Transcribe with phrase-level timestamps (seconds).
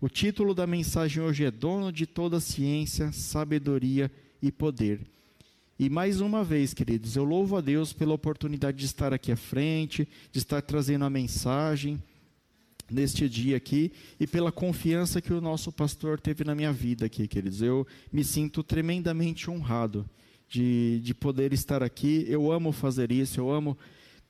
[0.00, 4.10] O título da mensagem hoje é Dono de toda ciência, sabedoria
[4.42, 5.00] e poder.
[5.78, 9.36] E mais uma vez, queridos, eu louvo a Deus pela oportunidade de estar aqui à
[9.36, 12.02] frente, de estar trazendo a mensagem
[12.90, 17.28] neste dia aqui e pela confiança que o nosso pastor teve na minha vida aqui,
[17.28, 17.60] queridos.
[17.60, 20.08] Eu me sinto tremendamente honrado
[20.48, 22.24] de, de poder estar aqui.
[22.28, 23.76] Eu amo fazer isso, eu amo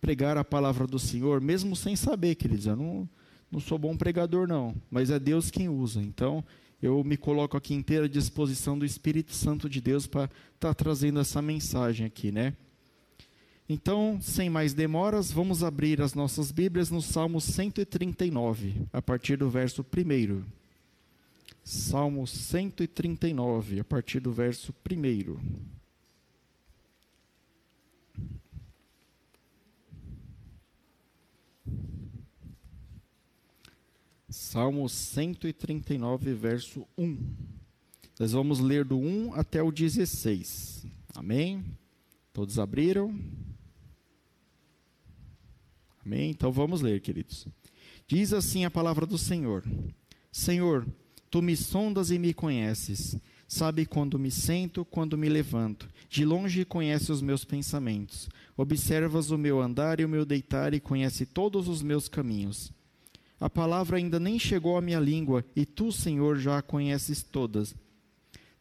[0.01, 2.67] pregar a palavra do Senhor, mesmo sem saber, queridos.
[2.67, 3.09] Eu não,
[3.51, 6.01] não sou bom pregador, não, mas é Deus quem usa.
[6.03, 6.45] Então,
[6.83, 10.75] eu me coloco aqui inteira à disposição do Espírito Santo de Deus para estar tá
[10.75, 12.55] trazendo essa mensagem aqui, né?
[13.69, 19.51] Então, sem mais demoras, vamos abrir as nossas Bíblias no Salmo 139, a partir do
[19.51, 20.45] verso 1.
[21.65, 25.76] Salmo 139, a partir do verso 1.
[34.49, 37.19] Salmo 139, verso 1.
[38.17, 40.87] Nós vamos ler do 1 até o 16.
[41.17, 41.65] Amém?
[42.33, 43.13] Todos abriram?
[46.05, 46.31] Amém?
[46.31, 47.49] Então vamos ler, queridos.
[48.07, 49.65] Diz assim a palavra do Senhor:
[50.31, 50.87] Senhor,
[51.29, 53.17] tu me sondas e me conheces.
[53.49, 55.89] Sabe quando me sento, quando me levanto.
[56.09, 58.29] De longe conhece os meus pensamentos.
[58.57, 62.73] Observas o meu andar e o meu deitar e conhece todos os meus caminhos.
[63.39, 67.75] A palavra ainda nem chegou à minha língua e tu, Senhor, já a conheces todas.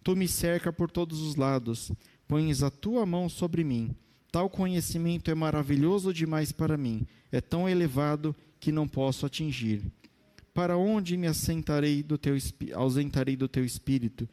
[0.04, 1.92] Tu me cerca por todos os lados.
[2.28, 3.96] Pões a tua mão sobre mim.
[4.36, 9.82] Tal conhecimento é maravilhoso demais para mim, é tão elevado que não posso atingir.
[10.54, 12.36] Para onde me assentarei do teu
[12.74, 14.28] ausentarei do teu espírito?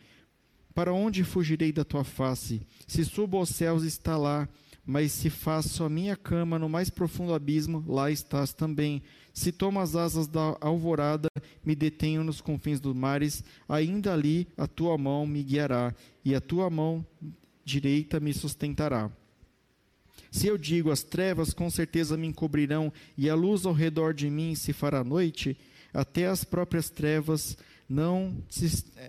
[0.75, 2.63] Para onde fugirei da tua face?
[2.85, 4.49] Se subo aos céus, está lá,
[4.85, 9.05] mas se faço a minha cama no mais profundo abismo, lá estás também.
[9.33, 11.29] Se tomo as asas da alvorada,
[11.65, 15.95] me detenho nos confins dos mares, ainda ali a tua mão me guiará,
[16.25, 17.05] e a tua mão
[17.65, 19.11] direita me sustentará.
[20.31, 24.31] Se eu digo as trevas com certeza me encobrirão e a luz ao redor de
[24.31, 25.57] mim se fará noite,
[25.93, 27.57] até as próprias trevas
[27.89, 28.35] não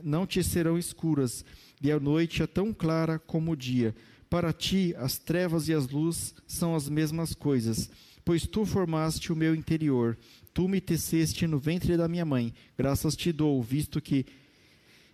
[0.03, 1.45] não te serão escuras,
[1.81, 3.95] e a noite é tão clara como o dia.
[4.29, 7.89] Para ti, as trevas e as luzes são as mesmas coisas,
[8.23, 10.17] pois tu formaste o meu interior,
[10.53, 12.53] tu me teceste no ventre da minha mãe.
[12.78, 14.25] Graças te dou, visto que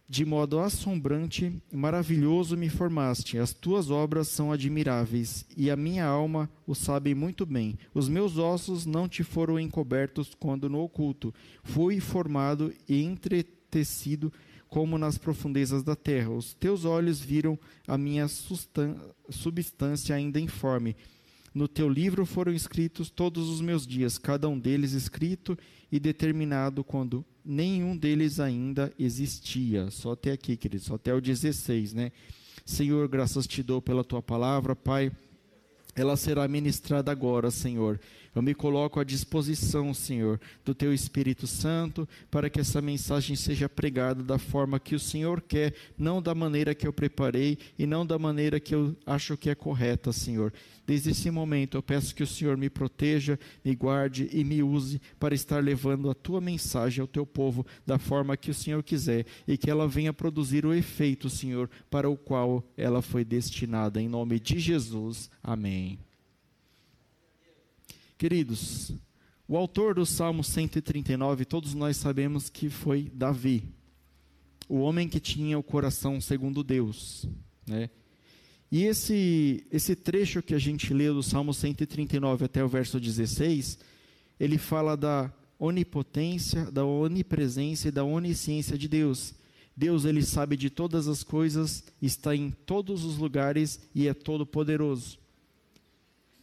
[0.09, 3.37] de modo assombrante e maravilhoso me formaste.
[3.37, 7.77] As tuas obras são admiráveis, e a minha alma o sabe muito bem.
[7.93, 11.31] Os meus ossos não te foram encobertos quando no oculto.
[11.63, 14.33] Fui formado e entretecido
[14.67, 16.31] como nas profundezas da terra.
[16.31, 18.27] Os teus olhos viram a minha
[19.29, 20.95] substância ainda informe.
[21.53, 25.57] No teu livro foram escritos todos os meus dias, cada um deles escrito
[25.91, 29.89] e determinado quando nenhum deles ainda existia.
[29.89, 32.11] Só até aqui, queridos, só até o 16, né?
[32.65, 35.11] Senhor, graças te dou pela tua palavra, Pai
[35.95, 37.99] ela será ministrada agora, Senhor.
[38.35, 43.67] Eu me coloco à disposição, Senhor, do Teu Espírito Santo, para que essa mensagem seja
[43.67, 48.05] pregada da forma que o Senhor quer, não da maneira que eu preparei e não
[48.05, 50.53] da maneira que eu acho que é correta, Senhor.
[50.85, 55.01] Desde esse momento, eu peço que o Senhor me proteja, me guarde e me use
[55.19, 59.25] para estar levando a Tua mensagem ao Teu povo da forma que o Senhor quiser
[59.47, 64.01] e que ela venha produzir o efeito, Senhor, para o qual ela foi destinada.
[64.01, 65.29] Em nome de Jesus.
[65.43, 66.08] Amém.
[68.19, 68.91] Queridos,
[69.47, 73.63] o autor do Salmo 139, todos nós sabemos que foi Davi,
[74.67, 77.25] o homem que tinha o coração segundo Deus,
[77.65, 77.89] né?
[78.69, 83.79] E esse esse trecho que a gente leu do Salmo 139 até o verso 16,
[84.37, 89.33] ele fala da onipotência, da onipresença e da onisciência de Deus.
[89.77, 94.45] Deus ele sabe de todas as coisas, está em todos os lugares e é todo
[94.45, 95.17] poderoso.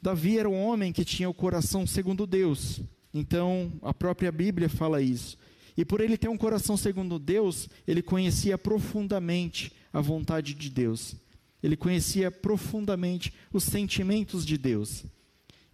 [0.06, 2.80] Davi era um homem que tinha o coração segundo Deus.
[3.12, 5.36] Então, a própria Bíblia fala isso.
[5.76, 11.16] E por ele ter um coração segundo Deus, ele conhecia profundamente a vontade de Deus.
[11.60, 15.04] Ele conhecia profundamente os sentimentos de Deus.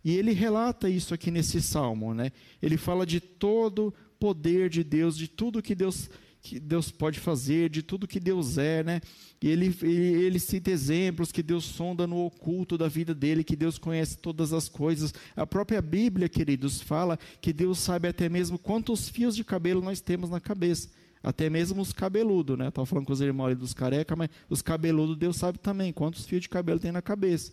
[0.02, 2.32] E ele relata isso aqui nesse salmo, né?
[2.62, 6.08] Ele fala de todo poder de Deus, de tudo que Deus
[6.42, 9.00] que Deus pode fazer, de tudo que Deus é, né?
[9.40, 13.54] E ele, ele, ele cita exemplos que Deus sonda no oculto da vida dele, que
[13.54, 15.14] Deus conhece todas as coisas.
[15.36, 20.00] A própria Bíblia, queridos, fala que Deus sabe até mesmo quantos fios de cabelo nós
[20.00, 20.88] temos na cabeça.
[21.22, 22.68] Até mesmo os cabeludos, né?
[22.68, 26.26] Estava falando com os irmãos ali dos careca, mas os cabeludos Deus sabe também quantos
[26.26, 27.52] fios de cabelo tem na cabeça.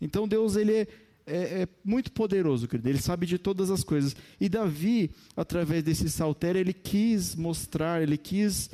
[0.00, 0.86] Então Deus ele é
[1.26, 2.88] é, é, muito poderoso, querido.
[2.88, 4.16] Ele sabe de todas as coisas.
[4.40, 8.70] E Davi, através desse saltério, ele quis mostrar, ele quis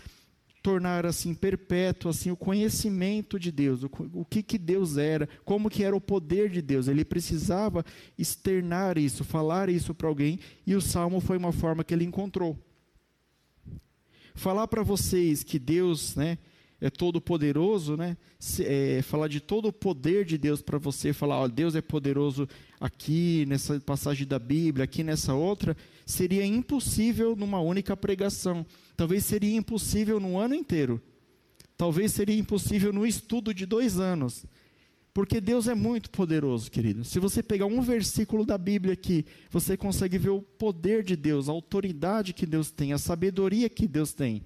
[0.63, 5.71] tornar assim perpétuo assim o conhecimento de Deus, o, o que que Deus era, como
[5.71, 6.89] que era o poder de Deus.
[6.89, 7.85] Ele precisava
[8.19, 12.59] externar isso, falar isso para alguém, e o salmo foi uma forma que ele encontrou.
[14.35, 16.39] Falar para vocês que Deus, né,
[16.81, 18.17] é todo poderoso, né?
[18.61, 22.49] É, falar de todo o poder de Deus para você, falar, ó, Deus é poderoso
[22.81, 25.77] aqui nessa passagem da Bíblia, aqui nessa outra,
[26.07, 28.65] seria impossível numa única pregação.
[28.97, 31.03] Talvez seria impossível no ano inteiro.
[31.77, 34.45] Talvez seria impossível no estudo de dois anos.
[35.13, 37.05] Porque Deus é muito poderoso, querido.
[37.05, 41.49] Se você pegar um versículo da Bíblia aqui, você consegue ver o poder de Deus,
[41.49, 44.45] a autoridade que Deus tem, a sabedoria que Deus tem.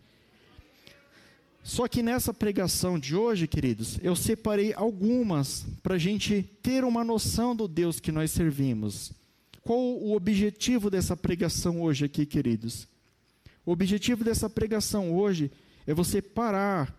[1.62, 7.04] Só que nessa pregação de hoje, queridos, eu separei algumas para a gente ter uma
[7.04, 9.12] noção do Deus que nós servimos.
[9.62, 12.88] Qual o objetivo dessa pregação hoje aqui, queridos?
[13.64, 15.52] O objetivo dessa pregação hoje
[15.86, 16.92] é você parar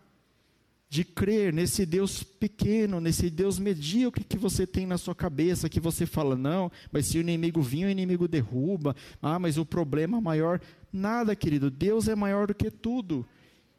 [0.89, 5.80] de crer nesse Deus pequeno, nesse Deus medíocre que você tem na sua cabeça, que
[5.80, 10.21] você fala, não, mas se o inimigo vir, o inimigo derruba, ah, mas o problema
[10.21, 10.62] maior.
[10.92, 13.25] Nada, querido, Deus é maior do que tudo.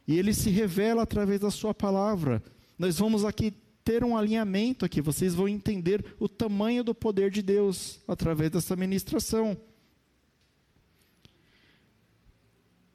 [0.06, 2.42] E ele se revela através da sua palavra.
[2.78, 3.54] Nós vamos aqui
[3.84, 8.74] ter um alinhamento aqui, vocês vão entender o tamanho do poder de Deus através dessa
[8.74, 9.56] ministração.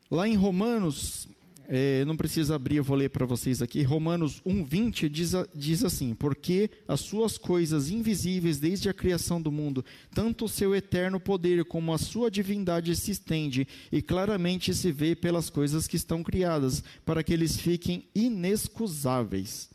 [0.09, 1.27] Lá em Romanos,
[1.71, 3.83] é, não precisa abrir, eu vou ler para vocês aqui.
[3.83, 9.85] Romanos 1,20 diz, diz assim: Porque as suas coisas invisíveis desde a criação do mundo,
[10.11, 15.15] tanto o seu eterno poder como a sua divindade se estende, e claramente se vê
[15.15, 19.69] pelas coisas que estão criadas, para que eles fiquem inexcusáveis.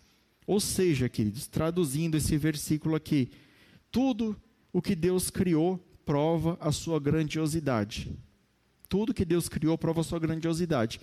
[0.49, 3.31] Ou seja, queridos, traduzindo esse versículo aqui,
[3.93, 4.37] tudo
[4.73, 8.11] o que Deus criou prova a sua grandiosidade.
[8.88, 11.00] Tudo que Deus criou prova a sua grandiosidade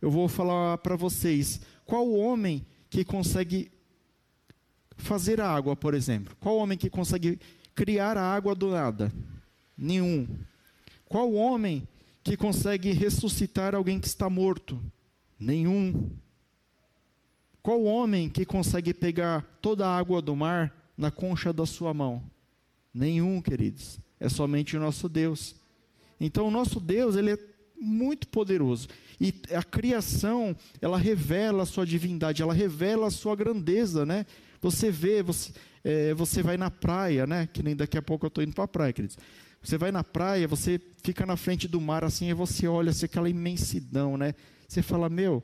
[0.00, 3.70] eu vou falar para vocês: qual homem que consegue
[4.96, 6.36] fazer a água, por exemplo?
[6.40, 7.38] Qual homem que consegue
[7.74, 9.12] criar a água do nada?
[9.76, 10.28] Nenhum.
[11.06, 11.86] Qual homem
[12.22, 14.80] que consegue ressuscitar alguém que está morto?
[15.38, 16.10] Nenhum.
[17.62, 22.22] Qual homem que consegue pegar toda a água do mar na concha da sua mão?
[22.92, 24.00] Nenhum, queridos.
[24.18, 25.54] É somente o nosso Deus.
[26.20, 27.38] Então, o nosso Deus, ele é
[27.80, 28.88] muito poderoso.
[29.20, 34.26] E a criação, ela revela a sua divindade, ela revela a sua grandeza, né?
[34.60, 35.52] Você vê, você,
[35.84, 37.48] é, você vai na praia, né?
[37.52, 39.16] Que nem daqui a pouco eu estou indo para a praia, queridos.
[39.62, 43.06] Você vai na praia, você fica na frente do mar assim, e você olha assim,
[43.06, 44.34] aquela imensidão, né?
[44.68, 45.42] Você fala, meu,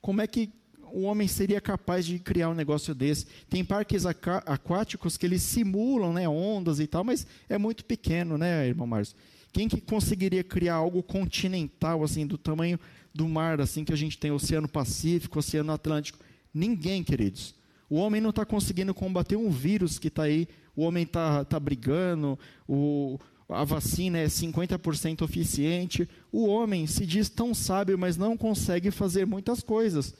[0.00, 0.50] como é que
[0.92, 3.26] o homem seria capaz de criar um negócio desse?
[3.48, 8.66] Tem parques aquáticos que eles simulam, né, ondas e tal, mas é muito pequeno, né,
[8.66, 9.16] irmão Márcio?
[9.52, 12.78] Quem que conseguiria criar algo continental, assim, do tamanho
[13.14, 16.18] do mar, assim, que a gente tem Oceano Pacífico, Oceano Atlântico?
[16.52, 17.54] Ninguém, queridos.
[17.90, 20.46] O homem não está conseguindo combater um vírus que está aí,
[20.76, 23.18] o homem está tá brigando, o,
[23.48, 26.08] a vacina é 50% eficiente.
[26.30, 30.14] O homem se diz tão sábio, mas não consegue fazer muitas coisas.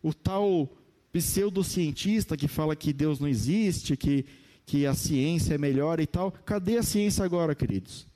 [0.00, 0.70] O tal
[1.12, 4.24] pseudocientista que fala que Deus não existe, que,
[4.64, 8.06] que a ciência é melhor e tal, cadê a ciência agora, queridos?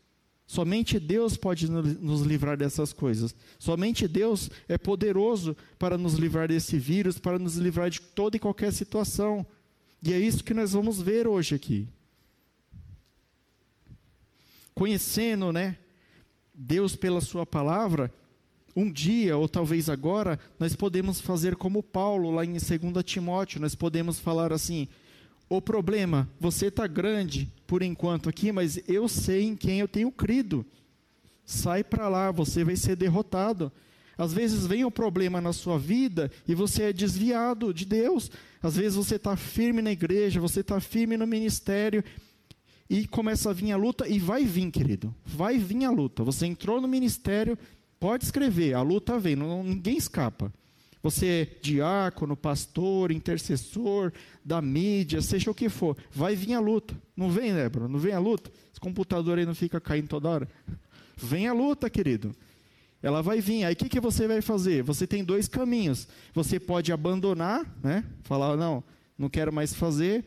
[0.53, 3.35] Somente Deus pode nos livrar dessas coisas.
[3.59, 8.39] Somente Deus é poderoso para nos livrar desse vírus, para nos livrar de toda e
[8.39, 9.47] qualquer situação.
[10.03, 11.89] E é isso que nós vamos ver hoje aqui.
[14.75, 15.79] Conhecendo, né,
[16.53, 18.13] Deus pela sua palavra,
[18.77, 22.63] um dia ou talvez agora, nós podemos fazer como Paulo lá em 2
[23.03, 24.87] Timóteo, nós podemos falar assim:
[25.57, 30.11] o problema, você está grande por enquanto aqui, mas eu sei em quem eu tenho
[30.11, 30.65] crido.
[31.45, 33.71] Sai para lá, você vai ser derrotado.
[34.17, 38.31] Às vezes vem o um problema na sua vida e você é desviado de Deus.
[38.63, 42.03] Às vezes você está firme na igreja, você está firme no ministério
[42.89, 45.15] e começa a vir a luta e vai vir, querido.
[45.25, 46.25] Vai vir a luta.
[46.25, 47.59] Você entrou no ministério,
[48.01, 50.53] pode escrever, a luta vem, ninguém escapa.
[51.03, 54.13] Você é diácono, pastor, intercessor
[54.45, 56.95] da mídia, seja o que for, vai vir a luta.
[57.17, 57.89] Não vem, Débora?
[57.89, 58.51] Não vem a luta?
[58.71, 60.49] Esse computador aí não fica caindo toda hora?
[61.17, 62.35] Vem a luta, querido.
[63.03, 63.65] Ela vai vir.
[63.65, 64.83] Aí o que, que você vai fazer?
[64.85, 66.07] Você tem dois caminhos.
[66.33, 68.05] Você pode abandonar, né?
[68.23, 68.85] Falar, não,
[69.19, 70.25] não quero mais fazer.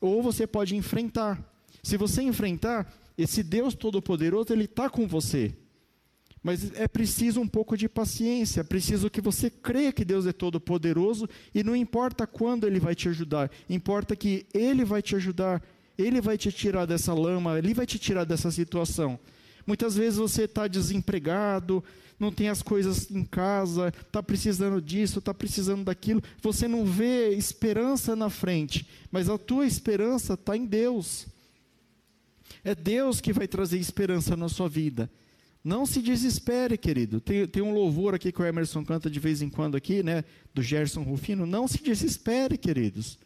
[0.00, 1.42] Ou você pode enfrentar.
[1.82, 5.52] Se você enfrentar, esse Deus Todo-Poderoso, Ele está com você.
[6.42, 10.32] Mas é preciso um pouco de paciência, é preciso que você creia que Deus é
[10.32, 15.14] todo poderoso e não importa quando ele vai te ajudar, importa que ele vai te
[15.14, 15.62] ajudar
[15.98, 19.18] Ele vai te tirar dessa lama, Ele vai te tirar dessa situação.
[19.66, 21.84] Muitas vezes você está desempregado,
[22.18, 26.22] não tem as coisas em casa, está precisando disso, está precisando daquilo.
[26.40, 31.26] Você não vê esperança na frente, mas a tua esperança está em Deus.
[32.64, 35.10] É Deus que vai trazer esperança na sua vida.
[35.64, 37.20] Não se desespere, querido.
[37.20, 40.24] Tem, tem um louvor aqui que o Emerson canta de vez em quando aqui, né?
[40.52, 41.46] Do Gerson Rufino.
[41.46, 43.18] Não se desespere, queridos.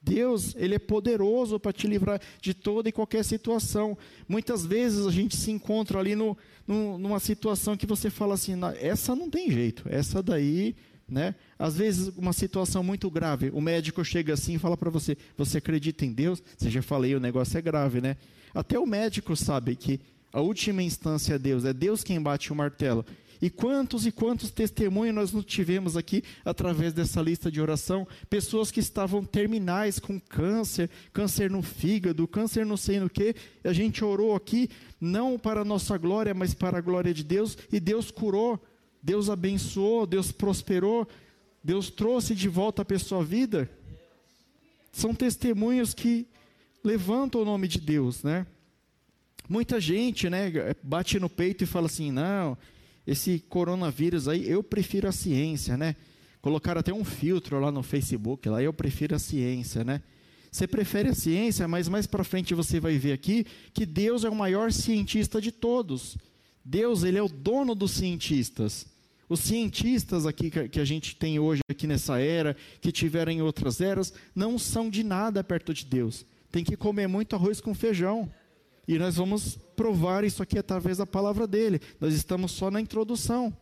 [0.00, 3.96] Deus, Ele é poderoso para te livrar de toda e qualquer situação.
[4.28, 8.52] Muitas vezes a gente se encontra ali no, no, numa situação que você fala assim,
[8.80, 10.76] essa não tem jeito, essa daí,
[11.08, 11.34] né?
[11.58, 15.58] Às vezes uma situação muito grave, o médico chega assim e fala para você, você
[15.58, 16.42] acredita em Deus?
[16.56, 18.16] Você já falei, o negócio é grave, né?
[18.54, 20.00] Até o médico sabe que
[20.32, 23.04] a última instância é Deus, é Deus quem bate o martelo.
[23.40, 28.06] E quantos e quantos testemunhos nós não tivemos aqui através dessa lista de oração?
[28.28, 33.34] Pessoas que estavam terminais com câncer, câncer no fígado, câncer não sei no que.
[33.62, 34.68] A gente orou aqui,
[35.00, 38.60] não para a nossa glória, mas para a glória de Deus, e Deus curou,
[39.00, 41.06] Deus abençoou, Deus prosperou,
[41.62, 43.70] Deus trouxe de volta a pessoa à vida.
[44.90, 46.26] São testemunhos que
[46.82, 48.46] levantam o nome de Deus, né?
[49.48, 50.52] Muita gente, né,
[50.82, 52.56] bate no peito e fala assim: não,
[53.06, 55.96] esse coronavírus aí, eu prefiro a ciência, né?
[56.40, 60.02] Colocaram até um filtro lá no Facebook, lá eu prefiro a ciência, né?
[60.50, 64.30] Você prefere a ciência, mas mais para frente você vai ver aqui que Deus é
[64.30, 66.16] o maior cientista de todos.
[66.64, 68.86] Deus, ele é o dono dos cientistas.
[69.28, 73.80] Os cientistas aqui que a gente tem hoje aqui nessa era, que tiveram em outras
[73.80, 76.24] eras, não são de nada perto de Deus.
[76.50, 78.30] Tem que comer muito arroz com feijão.
[78.88, 81.78] E nós vamos provar isso aqui através da palavra dele.
[82.00, 83.54] Nós estamos só na introdução.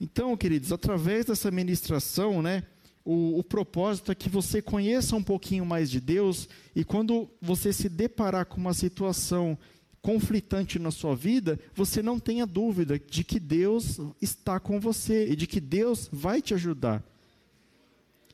[0.00, 2.64] Então, queridos, através dessa ministração, né,
[3.04, 7.72] o, o, propósito é que você conheça um pouquinho mais de Deus e quando você
[7.72, 9.56] se deparar com uma situação
[10.00, 15.36] conflitante na sua vida, você não tenha dúvida de que Deus está com você e
[15.36, 17.04] de que Deus vai te ajudar.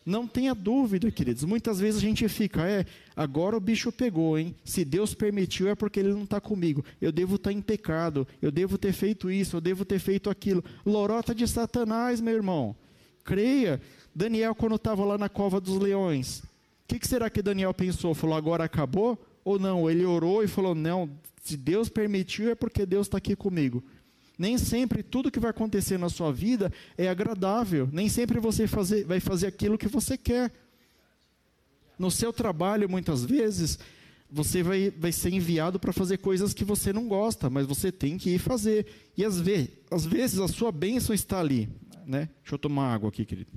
[0.08, 1.44] Não tenha dúvida, queridos.
[1.44, 4.56] Muitas vezes a gente fica, é, agora o bicho pegou, hein?
[4.64, 6.82] Se Deus permitiu é porque Ele não está comigo.
[6.98, 8.26] Eu devo estar tá em pecado.
[8.40, 9.56] Eu devo ter feito isso.
[9.56, 10.64] Eu devo ter feito aquilo.
[10.86, 12.74] Lorota de Satanás, meu irmão.
[13.22, 13.82] Creia.
[14.14, 16.44] Daniel, quando estava lá na cova dos leões, o
[16.88, 18.14] que, que será que Daniel pensou?
[18.14, 19.22] Falou, agora acabou?
[19.44, 19.90] Ou não?
[19.90, 21.10] Ele orou e falou, não,
[21.44, 23.84] se Deus permitiu é porque Deus está aqui comigo.
[24.38, 27.88] Nem sempre tudo que vai acontecer na sua vida é agradável.
[27.92, 30.52] Nem sempre você fazer, vai fazer aquilo que você quer.
[31.98, 33.80] No seu trabalho, muitas vezes,
[34.30, 38.16] você vai, vai ser enviado para fazer coisas que você não gosta, mas você tem
[38.16, 38.86] que ir fazer.
[39.16, 41.68] E às vezes, às vezes a sua bênção está ali.
[42.06, 42.28] Né?
[42.40, 43.50] Deixa eu tomar água aqui, querido.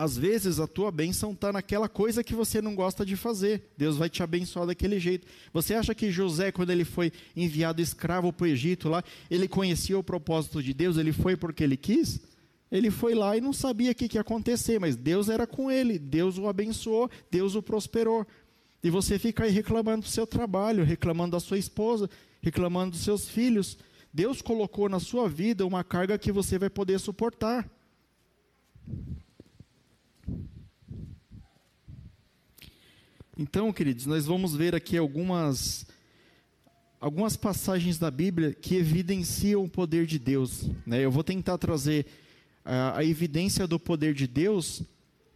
[0.00, 3.70] Às vezes a tua bênção está naquela coisa que você não gosta de fazer.
[3.76, 5.26] Deus vai te abençoar daquele jeito.
[5.52, 9.98] Você acha que José, quando ele foi enviado escravo para o Egito lá, ele conhecia
[9.98, 10.96] o propósito de Deus?
[10.96, 12.18] Ele foi porque ele quis?
[12.72, 15.70] Ele foi lá e não sabia o que, que ia acontecer, mas Deus era com
[15.70, 18.26] ele, Deus o abençoou, Deus o prosperou.
[18.82, 22.08] E você fica aí reclamando do seu trabalho, reclamando da sua esposa,
[22.40, 23.76] reclamando dos seus filhos.
[24.10, 27.70] Deus colocou na sua vida uma carga que você vai poder suportar.
[33.40, 35.86] Então, queridos, nós vamos ver aqui algumas
[37.00, 40.68] algumas passagens da Bíblia que evidenciam o poder de Deus.
[40.84, 41.02] Né?
[41.02, 42.04] Eu vou tentar trazer
[42.62, 44.82] a, a evidência do poder de Deus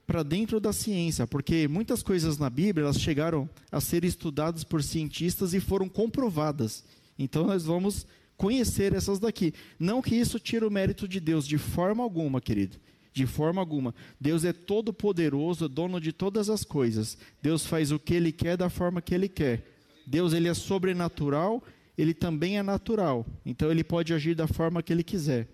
[0.07, 4.83] para dentro da ciência, porque muitas coisas na Bíblia elas chegaram a ser estudadas por
[4.83, 6.85] cientistas e foram comprovadas.
[7.19, 8.07] Então nós vamos
[8.37, 9.55] conhecer essas daqui.
[9.79, 12.77] Não que isso tire o mérito de Deus de forma alguma, querido
[13.15, 13.95] de forma alguma.
[14.21, 17.17] Deus é todo poderoso, dono de todas as coisas.
[17.41, 19.65] Deus faz o que ele quer da forma que ele quer.
[20.05, 21.63] Deus ele é sobrenatural,
[21.97, 23.25] ele também é natural.
[23.47, 25.49] Então ele pode agir da forma que ele quiser.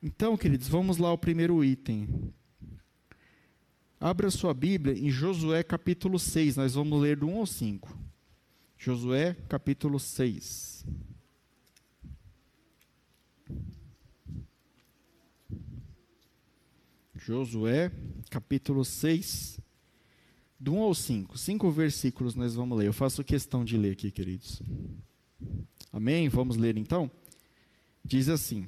[0.00, 2.08] Então, queridos, vamos lá ao primeiro item.
[4.00, 7.98] Abra sua Bíblia em Josué capítulo 6, nós vamos ler do 1 ao 5.
[8.78, 10.86] Josué capítulo 6.
[17.28, 17.92] Josué,
[18.30, 19.60] capítulo 6,
[20.58, 21.36] do 1 ao 5.
[21.36, 22.86] Cinco versículos nós vamos ler.
[22.86, 24.62] Eu faço questão de ler aqui, queridos.
[25.92, 26.30] Amém?
[26.30, 27.10] Vamos ler então?
[28.02, 28.66] Diz assim: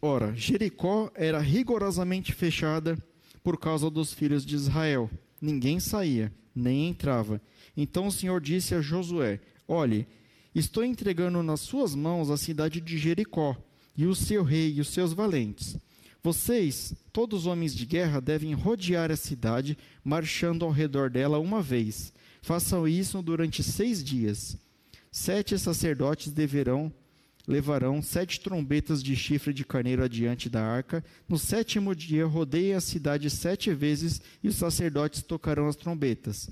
[0.00, 2.96] Ora, Jericó era rigorosamente fechada
[3.42, 5.10] por causa dos filhos de Israel.
[5.40, 7.42] Ninguém saía, nem entrava.
[7.76, 10.06] Então o Senhor disse a Josué: Olhe,
[10.54, 13.56] estou entregando nas suas mãos a cidade de Jericó,
[13.96, 15.76] e o seu rei e os seus valentes.
[16.28, 21.62] Vocês, todos os homens de guerra, devem rodear a cidade, marchando ao redor dela uma
[21.62, 22.12] vez.
[22.42, 24.58] Façam isso durante seis dias.
[25.10, 26.92] Sete sacerdotes deverão
[27.46, 31.02] levarão sete trombetas de chifre de carneiro adiante da arca.
[31.26, 36.50] No sétimo dia, rodeiem a cidade sete vezes e os sacerdotes tocarão as trombetas.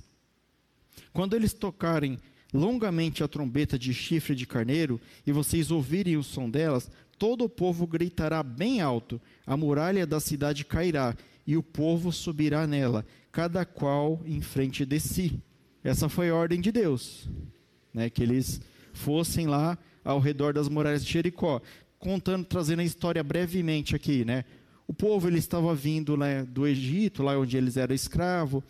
[1.12, 2.18] Quando eles tocarem
[2.50, 7.48] longamente a trombeta de chifre de carneiro e vocês ouvirem o som delas, todo o
[7.48, 11.14] povo gritará bem alto, a muralha da cidade cairá
[11.46, 15.40] e o povo subirá nela, cada qual em frente de si.
[15.82, 17.28] Essa foi a ordem de Deus,
[17.94, 18.60] né, que eles
[18.92, 21.60] fossem lá ao redor das muralhas de Jericó,
[21.98, 24.44] contando, trazendo a história brevemente aqui, né?
[24.88, 28.62] O povo ele estava vindo né, do Egito, lá onde eles eram escravos,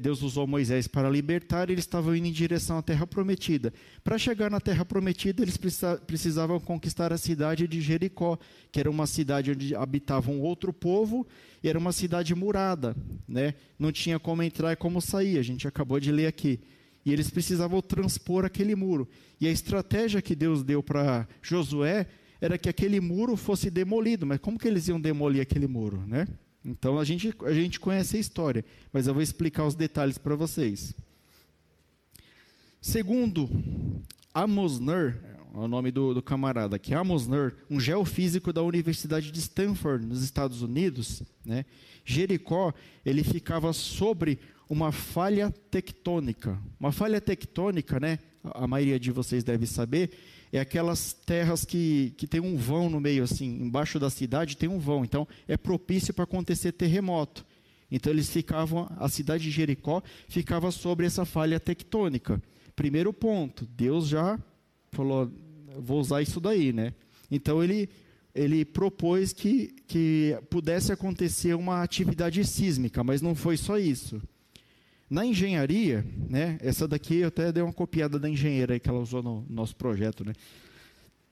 [0.00, 3.72] Deus usou Moisés para libertar, eles estavam indo em direção à terra prometida.
[4.02, 5.58] Para chegar na terra prometida, eles
[6.06, 8.38] precisavam conquistar a cidade de Jericó,
[8.70, 11.26] que era uma cidade onde habitava um outro povo,
[11.62, 12.96] e era uma cidade murada,
[13.28, 13.54] né?
[13.78, 16.60] não tinha como entrar e como sair, a gente acabou de ler aqui.
[17.04, 19.08] E eles precisavam transpor aquele muro.
[19.40, 22.06] E a estratégia que Deus deu para Josué
[22.40, 24.24] era que aquele muro fosse demolido.
[24.24, 26.28] Mas como que eles iam demolir aquele muro, né?
[26.64, 30.36] Então a gente, a gente conhece a história, mas eu vou explicar os detalhes para
[30.36, 30.94] vocês.
[32.80, 33.48] Segundo
[34.34, 35.14] Amos Nur,
[35.54, 40.06] é o nome do, do camarada aqui, Amos Nur, um geofísico da Universidade de Stanford,
[40.06, 41.64] nos Estados Unidos, né?
[42.04, 42.72] Jericó,
[43.04, 44.38] ele ficava sobre
[44.68, 46.58] uma falha tectônica.
[46.80, 48.18] Uma falha tectônica, né?
[48.42, 50.10] A maioria de vocês deve saber,
[50.52, 54.68] é aquelas terras que, que tem um vão no meio, assim, embaixo da cidade tem
[54.68, 55.02] um vão.
[55.02, 57.44] Então, é propício para acontecer terremoto.
[57.90, 62.40] Então, eles ficavam, a cidade de Jericó ficava sobre essa falha tectônica.
[62.76, 64.38] Primeiro ponto, Deus já
[64.90, 65.32] falou,
[65.78, 66.92] vou usar isso daí, né?
[67.30, 67.88] Então, ele,
[68.34, 74.20] ele propôs que, que pudesse acontecer uma atividade sísmica, mas não foi só isso.
[75.12, 79.22] Na engenharia, né, essa daqui eu até dei uma copiada da engenheira que ela usou
[79.22, 80.32] no nosso projeto, né?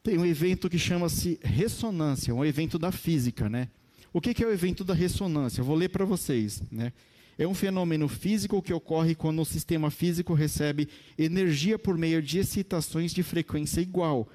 [0.03, 3.71] Tem um evento que chama-se ressonância, um evento da física, né?
[4.13, 5.63] O que, que é o evento da ressonância?
[5.63, 6.93] Eu vou ler para vocês, né?
[7.39, 12.39] É um fenômeno físico que ocorre quando o sistema físico recebe energia por meio de
[12.39, 14.29] excitações de frequência igual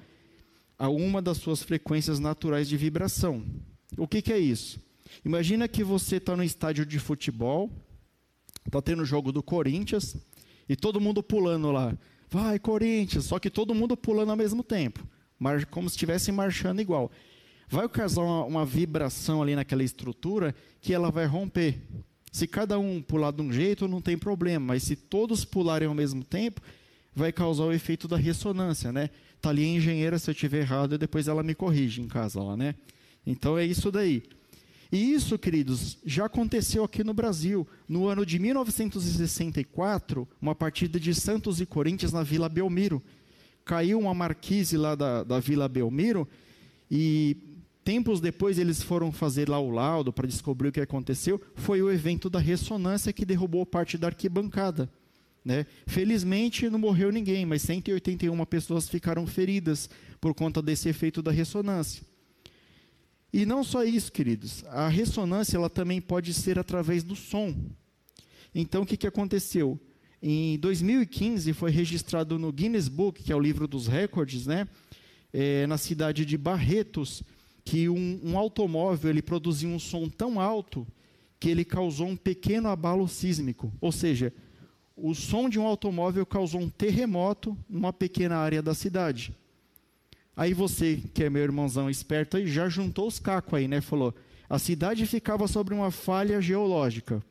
[0.76, 3.44] a uma das suas frequências naturais de vibração.
[3.96, 4.80] O que, que é isso?
[5.24, 7.70] Imagina que você está no estádio de futebol,
[8.66, 10.16] Está tendo o jogo do Corinthians
[10.68, 11.96] e todo mundo pulando lá.
[12.28, 13.24] Vai, Corinthians!
[13.24, 15.06] Só que todo mundo pulando ao mesmo tempo,
[15.70, 17.10] como se estivessem marchando igual.
[17.68, 21.80] Vai causar uma, uma vibração ali naquela estrutura que ela vai romper.
[22.30, 25.94] Se cada um pular de um jeito, não tem problema, mas se todos pularem ao
[25.94, 26.60] mesmo tempo,
[27.14, 29.08] vai causar o efeito da ressonância, né?
[29.40, 32.56] Tá ali a engenheira, se eu estiver errado, depois ela me corrige em casa lá,
[32.56, 32.74] né?
[33.26, 34.22] Então é isso daí.
[34.90, 37.66] E isso, queridos, já aconteceu aqui no Brasil.
[37.88, 43.02] No ano de 1964, uma partida de Santos e Corinthians na Vila Belmiro.
[43.64, 46.28] Caiu uma marquise lá da, da Vila Belmiro
[46.90, 47.36] e
[47.84, 51.40] tempos depois eles foram fazer lá o laudo para descobrir o que aconteceu.
[51.56, 54.88] Foi o evento da ressonância que derrubou parte da arquibancada.
[55.44, 55.66] Né?
[55.86, 59.88] Felizmente não morreu ninguém, mas 181 pessoas ficaram feridas
[60.20, 62.02] por conta desse efeito da ressonância.
[63.36, 67.54] E não só isso, queridos, a ressonância ela também pode ser através do som.
[68.54, 69.78] Então, o que, que aconteceu?
[70.22, 74.66] Em 2015 foi registrado no Guinness Book, que é o livro dos recordes, né?
[75.34, 77.22] É, na cidade de Barretos,
[77.62, 80.86] que um, um automóvel ele produziu um som tão alto
[81.38, 83.70] que ele causou um pequeno abalo sísmico.
[83.82, 84.32] Ou seja,
[84.96, 89.36] o som de um automóvel causou um terremoto numa pequena área da cidade.
[90.36, 93.80] Aí você, que é meu irmãozão esperto aí, já juntou os cacos aí, né?
[93.80, 94.14] Falou:
[94.48, 97.22] a cidade ficava sobre uma falha geológica.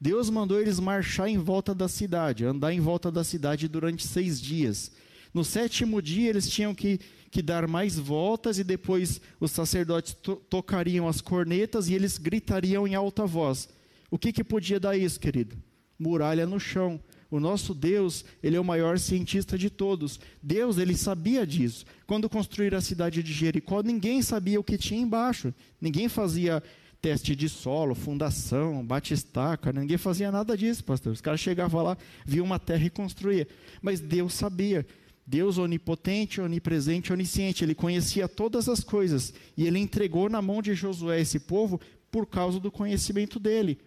[0.00, 4.40] Deus mandou eles marchar em volta da cidade, andar em volta da cidade durante seis
[4.40, 4.92] dias.
[5.34, 10.36] No sétimo dia, eles tinham que, que dar mais voltas e depois os sacerdotes to
[10.36, 13.68] tocariam as cornetas e eles gritariam em alta voz.
[14.10, 15.56] O que, que podia dar isso, querido?
[15.98, 17.00] Muralha no chão.
[17.30, 20.18] O nosso Deus, ele é o maior cientista de todos.
[20.42, 21.84] Deus, ele sabia disso.
[22.06, 25.52] Quando construíram a cidade de Jericó, ninguém sabia o que tinha embaixo.
[25.80, 26.62] Ninguém fazia
[27.00, 31.12] teste de solo, fundação, batistaca, ninguém fazia nada disso, pastor.
[31.12, 33.46] Os caras chegavam lá, viam uma terra e construía.
[33.80, 34.86] Mas Deus sabia.
[35.26, 40.74] Deus onipotente, onipresente, onisciente, ele conhecia todas as coisas e ele entregou na mão de
[40.74, 41.78] Josué esse povo
[42.10, 43.78] por causa do conhecimento dele,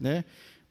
[0.00, 0.24] né?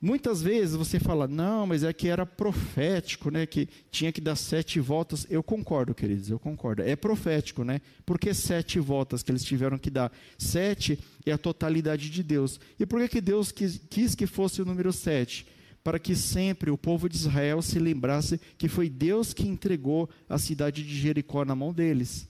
[0.05, 3.47] Muitas vezes você fala, não, mas é que era profético, né?
[3.47, 5.25] Que tinha que dar sete voltas.
[5.31, 6.83] Eu concordo, queridos, eu concordo.
[6.83, 7.81] É profético, né?
[8.05, 10.11] Por que sete voltas que eles tiveram que dar?
[10.37, 12.59] Sete é a totalidade de Deus.
[12.79, 15.47] E por que, que Deus quis, quis que fosse o número sete?
[15.83, 20.37] Para que sempre o povo de Israel se lembrasse que foi Deus que entregou a
[20.37, 22.27] cidade de Jericó na mão deles.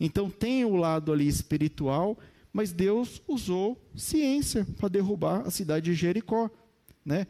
[0.00, 2.18] Então tem o lado ali espiritual,
[2.52, 6.50] mas Deus usou ciência para derrubar a cidade de Jericó.
[7.04, 7.26] Né?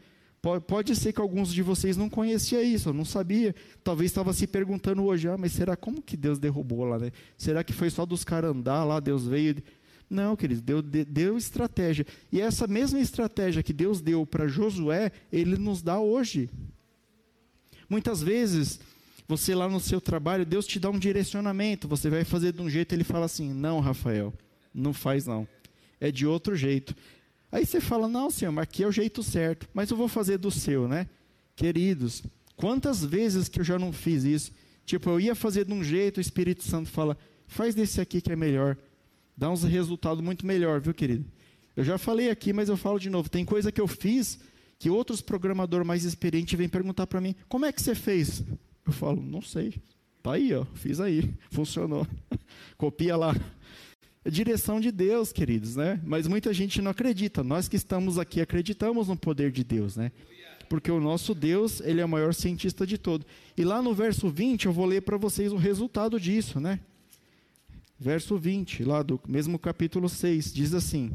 [0.67, 3.55] Pode ser que alguns de vocês não conheciam isso, não sabia.
[3.81, 6.99] Talvez estava se perguntando hoje, ah, mas será como que Deus derrubou lá?
[6.99, 7.11] Né?
[7.37, 9.63] Será que foi só dos caras andar lá, Deus veio?
[10.09, 12.05] Não, queridos, deu, deu estratégia.
[12.29, 16.49] E essa mesma estratégia que Deus deu para Josué, Ele nos dá hoje.
[17.89, 18.81] Muitas vezes,
[19.27, 22.69] você lá no seu trabalho, Deus te dá um direcionamento, você vai fazer de um
[22.69, 24.33] jeito, Ele fala assim: não, Rafael,
[24.73, 25.47] não faz não.
[26.01, 26.93] É de outro jeito.
[27.53, 30.39] Aí você fala, não, senhor, mas aqui é o jeito certo, mas eu vou fazer
[30.39, 31.07] do seu, né?
[31.55, 32.23] Queridos,
[32.55, 34.51] quantas vezes que eu já não fiz isso?
[34.87, 38.31] Tipo, eu ia fazer de um jeito, o Espírito Santo fala, faz desse aqui que
[38.31, 38.75] é melhor.
[39.37, 41.25] Dá uns resultados muito melhor, viu, querido?
[41.75, 43.29] Eu já falei aqui, mas eu falo de novo.
[43.29, 44.39] Tem coisa que eu fiz
[44.79, 48.43] que outros programadores mais experientes vêm perguntar para mim, como é que você fez?
[48.83, 49.75] Eu falo, não sei.
[50.23, 52.07] Tá aí, ó, fiz aí, funcionou.
[52.79, 53.35] Copia lá.
[54.25, 55.99] Direção de Deus, queridos, né?
[56.03, 57.43] Mas muita gente não acredita.
[57.43, 60.11] Nós que estamos aqui acreditamos no poder de Deus, né?
[60.69, 63.25] Porque o nosso Deus, ele é o maior cientista de todo.
[63.57, 66.79] E lá no verso 20, eu vou ler para vocês o resultado disso, né?
[67.99, 71.11] Verso 20, lá do mesmo capítulo 6, diz assim: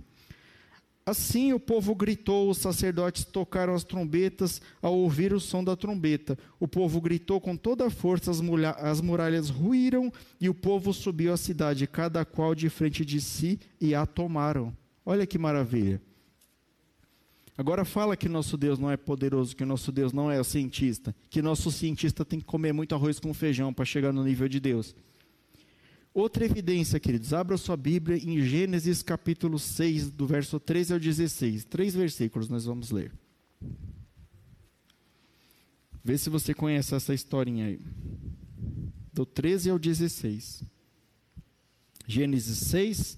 [1.09, 6.39] Assim o povo gritou, os sacerdotes tocaram as trombetas ao ouvir o som da trombeta.
[6.61, 11.39] O povo gritou com toda a força, as muralhas ruíram e o povo subiu à
[11.39, 14.77] cidade, cada qual de frente de si, e a tomaram.
[15.07, 15.99] Olha que maravilha.
[17.57, 21.41] Agora fala que nosso Deus não é poderoso, que nosso Deus não é cientista, que
[21.41, 24.95] nosso cientista tem que comer muito arroz com feijão para chegar no nível de Deus.
[26.19, 31.65] Outra evidência, queridos, abra sua Bíblia em Gênesis capítulo 6, do verso 13 ao 16.
[31.67, 33.13] Três versículos nós vamos ler.
[36.03, 37.81] Vê se você conhece essa historinha aí.
[39.13, 40.65] Do 13 ao 16.
[42.05, 43.17] Gênesis 6,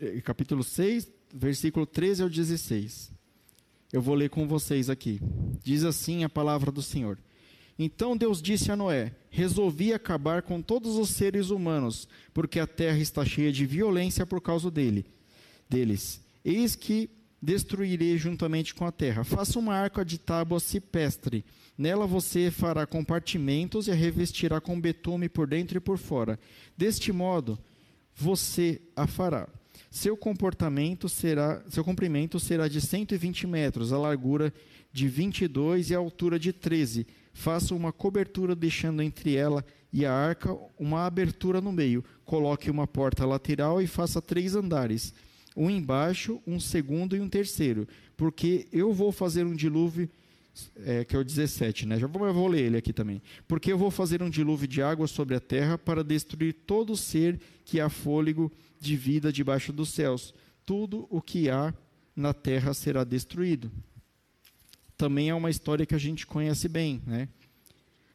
[0.00, 3.12] eh, capítulo 6, versículo 13 ao 16.
[3.92, 5.20] Eu vou ler com vocês aqui.
[5.62, 7.20] Diz assim a palavra do Senhor.
[7.78, 12.98] Então Deus disse a Noé: Resolvi acabar com todos os seres humanos, porque a terra
[12.98, 15.04] está cheia de violência por causa dele,
[15.68, 16.20] deles.
[16.44, 17.10] Eis que
[17.42, 19.24] destruirei juntamente com a terra.
[19.24, 21.44] Faça uma arca de tábua cipestre.
[21.76, 26.38] Nela você fará compartimentos e a revestirá com betume por dentro e por fora.
[26.76, 27.58] Deste modo,
[28.14, 29.48] você a fará.
[29.90, 34.52] Seu comportamento será, seu comprimento será de 120 metros, a largura
[34.92, 40.12] de 22 e a altura de 13 faça uma cobertura deixando entre ela e a
[40.12, 42.02] arca uma abertura no meio.
[42.24, 45.12] Coloque uma porta lateral e faça três andares,
[45.54, 50.08] um embaixo, um segundo e um terceiro, porque eu vou fazer um dilúvio
[50.86, 51.98] é, que é o 17, né?
[51.98, 53.20] Já vou, eu vou ler ele aqui também.
[53.48, 57.40] Porque eu vou fazer um dilúvio de água sobre a terra para destruir todo ser
[57.64, 60.32] que há fôlego de vida debaixo dos céus.
[60.64, 61.74] Tudo o que há
[62.14, 63.68] na terra será destruído
[64.96, 67.28] também é uma história que a gente conhece bem, né?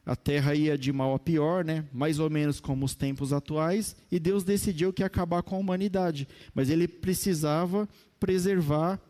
[0.04, 1.84] A terra ia de mal a pior, né?
[1.92, 5.58] Mais ou menos como os tempos atuais, e Deus decidiu que ia acabar com a
[5.58, 7.88] humanidade, mas ele precisava
[8.18, 9.00] preservar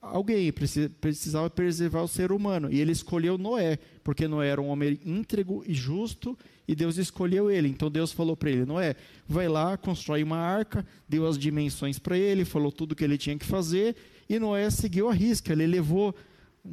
[0.00, 0.52] alguém,
[1.00, 5.62] precisava preservar o ser humano, e ele escolheu Noé, porque Noé era um homem íntegro
[5.66, 7.68] e justo, e Deus escolheu ele.
[7.68, 12.18] Então Deus falou para ele: Noé, vai lá, constrói uma arca, deu as dimensões para
[12.18, 13.96] ele, falou tudo o que ele tinha que fazer,
[14.28, 15.52] e Noé seguiu a risca.
[15.52, 16.14] Ele levou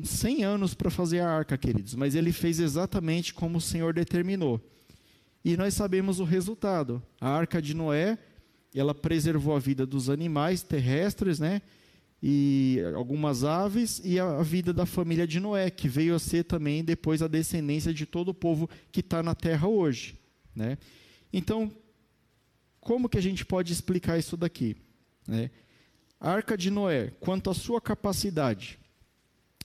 [0.03, 4.61] 100 anos para fazer a arca, queridos, mas ele fez exatamente como o Senhor determinou.
[5.43, 7.01] E nós sabemos o resultado.
[7.21, 8.17] A arca de Noé,
[8.73, 11.61] ela preservou a vida dos animais terrestres, né?
[12.21, 16.83] E algumas aves e a vida da família de Noé, que veio a ser também
[16.83, 20.17] depois a descendência de todo o povo que está na terra hoje,
[20.55, 20.77] né?
[21.31, 21.71] Então,
[22.79, 24.75] como que a gente pode explicar isso daqui?
[25.27, 25.51] Né?
[26.19, 28.79] A arca de Noé, quanto à sua capacidade,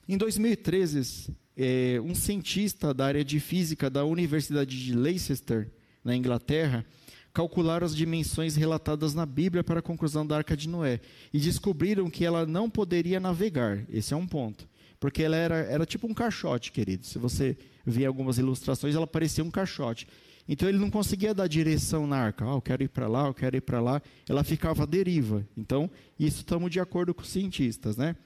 [0.09, 5.71] em 2013, é, um cientista da área de física da Universidade de Leicester,
[6.03, 6.85] na Inglaterra,
[7.33, 11.01] calcularam as dimensões relatadas na Bíblia para a conclusão da Arca de Noé
[11.33, 13.85] e descobriram que ela não poderia navegar.
[13.89, 14.69] Esse é um ponto.
[14.99, 17.07] Porque ela era, era tipo um caixote, querido.
[17.07, 20.07] Se você ver algumas ilustrações, ela parecia um caixote.
[20.47, 22.45] Então ele não conseguia dar direção na arca.
[22.45, 24.03] Ah, eu quero ir para lá, eu quero ir para lá.
[24.29, 25.47] Ela ficava à deriva.
[25.57, 28.17] Então, isso estamos de acordo com os cientistas, né?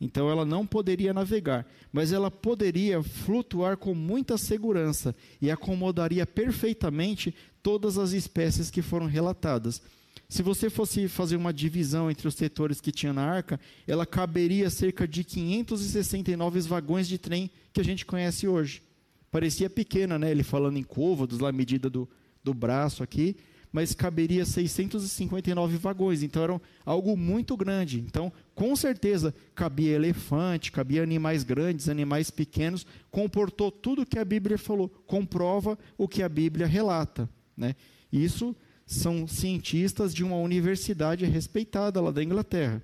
[0.00, 7.34] Então ela não poderia navegar, mas ela poderia flutuar com muita segurança e acomodaria perfeitamente
[7.62, 9.80] todas as espécies que foram relatadas.
[10.28, 14.68] Se você fosse fazer uma divisão entre os setores que tinha na arca, ela caberia
[14.68, 18.82] cerca de 569 vagões de trem que a gente conhece hoje.
[19.30, 20.30] Parecia pequena, né?
[20.30, 22.08] Ele falando em côvados, lá a medida do,
[22.42, 23.36] do braço aqui,
[23.76, 28.00] mas caberia 659 vagões, então era algo muito grande.
[28.00, 34.24] Então, com certeza, cabia elefante, cabia animais grandes, animais pequenos, comportou tudo o que a
[34.24, 37.28] Bíblia falou, comprova o que a Bíblia relata.
[37.54, 37.76] Né?
[38.10, 42.82] Isso são cientistas de uma universidade respeitada lá da Inglaterra.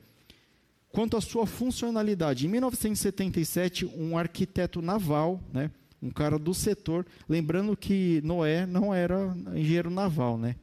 [0.90, 5.70] Quanto à sua funcionalidade, em 1977, um arquiteto naval, né,
[6.02, 10.54] um cara do setor, lembrando que Noé não era engenheiro naval, né?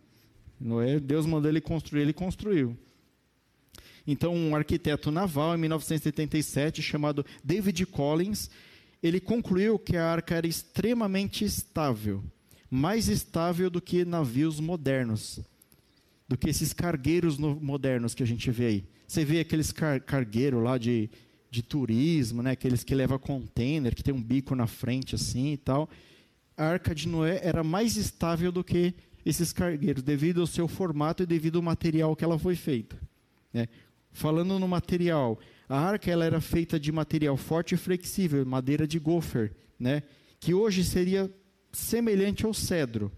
[0.59, 2.77] Noé, Deus mandou ele construir, ele construiu.
[4.05, 8.49] Então, um arquiteto naval, em 1977, chamado David Collins,
[9.01, 12.23] ele concluiu que a arca era extremamente estável,
[12.69, 15.39] mais estável do que navios modernos,
[16.27, 18.85] do que esses cargueiros modernos que a gente vê aí.
[19.07, 21.09] Você vê aqueles car cargueiros lá de,
[21.49, 22.51] de turismo, né?
[22.51, 25.89] aqueles que levam container, que tem um bico na frente assim e tal.
[26.55, 28.93] A arca de Noé era mais estável do que
[29.25, 32.97] esses cargueiros, devido ao seu formato e devido ao material que ela foi feita.
[33.53, 33.67] Né?
[34.11, 38.99] Falando no material, a arca ela era feita de material forte e flexível, madeira de
[38.99, 40.03] gopher, né?
[40.39, 41.31] que hoje seria
[41.71, 43.11] semelhante ao cedro.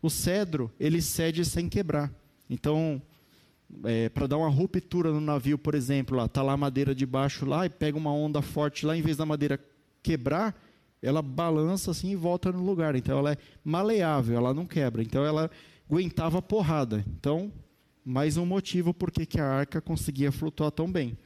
[0.00, 2.12] O cedro, ele cede sem quebrar.
[2.48, 3.02] Então,
[3.84, 7.04] é, para dar uma ruptura no navio, por exemplo, lá tá lá a madeira de
[7.04, 9.60] baixo lá e pega uma onda forte lá, em vez da madeira
[10.02, 10.58] quebrar,
[11.02, 12.94] ela balança assim e volta no lugar.
[12.94, 15.02] Então ela é maleável, ela não quebra.
[15.02, 15.50] Então ela
[15.88, 17.04] aguentava porrada.
[17.18, 17.52] Então,
[18.04, 21.16] mais um motivo por que a arca conseguia flutuar tão bem.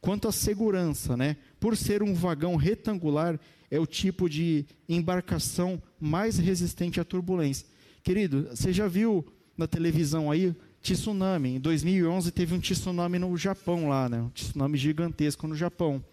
[0.00, 1.36] Quanto à segurança, né?
[1.58, 7.66] Por ser um vagão retangular, é o tipo de embarcação mais resistente à turbulência.
[8.02, 11.56] Querido, você já viu na televisão aí tsunami?
[11.56, 14.20] Em 2011 teve um tsunami no Japão lá, né?
[14.20, 16.04] Um tsunami gigantesco no Japão.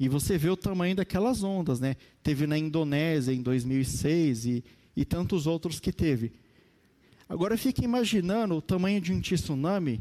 [0.00, 1.94] E você vê o tamanho daquelas ondas, né?
[2.22, 4.64] Teve na Indonésia em 2006 e,
[4.96, 6.32] e tantos outros que teve.
[7.28, 10.00] Agora fique imaginando o tamanho de um tsunami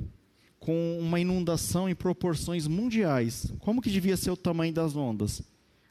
[0.57, 3.51] com uma inundação em proporções mundiais.
[3.59, 5.41] Como que devia ser o tamanho das ondas?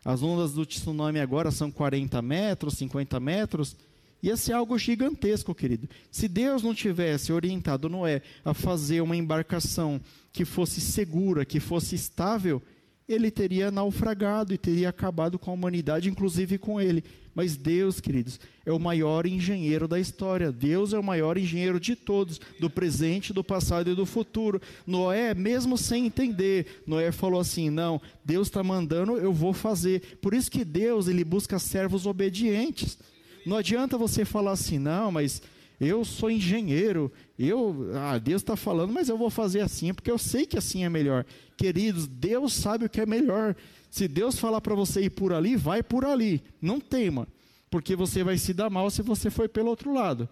[0.02, 3.76] As ondas do tsunami agora são 40 metros, 50 metros.
[4.22, 5.86] Ia ser algo gigantesco, querido.
[6.10, 10.00] Se Deus não tivesse orientado Noé a fazer uma embarcação
[10.32, 12.62] que fosse segura, que fosse estável,
[13.08, 17.02] ele teria naufragado e teria acabado com a humanidade, inclusive com ele.
[17.34, 20.52] Mas Deus, queridos, é o maior engenheiro da história.
[20.52, 24.60] Deus é o maior engenheiro de todos, do presente, do passado e do futuro.
[24.86, 30.18] Noé, mesmo sem entender, Noé falou assim: não, Deus está mandando, eu vou fazer.
[30.20, 32.98] Por isso que Deus ele busca servos obedientes.
[33.46, 35.40] Não adianta você falar assim, não, mas
[35.80, 40.18] eu sou engenheiro, eu, ah, Deus está falando, mas eu vou fazer assim, porque eu
[40.18, 41.24] sei que assim é melhor.
[41.58, 43.56] Queridos, Deus sabe o que é melhor.
[43.90, 46.40] Se Deus falar para você ir por ali, vai por ali.
[46.62, 47.26] Não tema,
[47.68, 50.28] porque você vai se dar mal se você for pelo outro lado.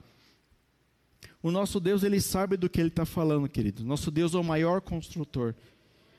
[1.43, 3.85] O nosso Deus, ele sabe do que ele está falando, querido.
[3.85, 5.53] Nosso Deus é o maior construtor.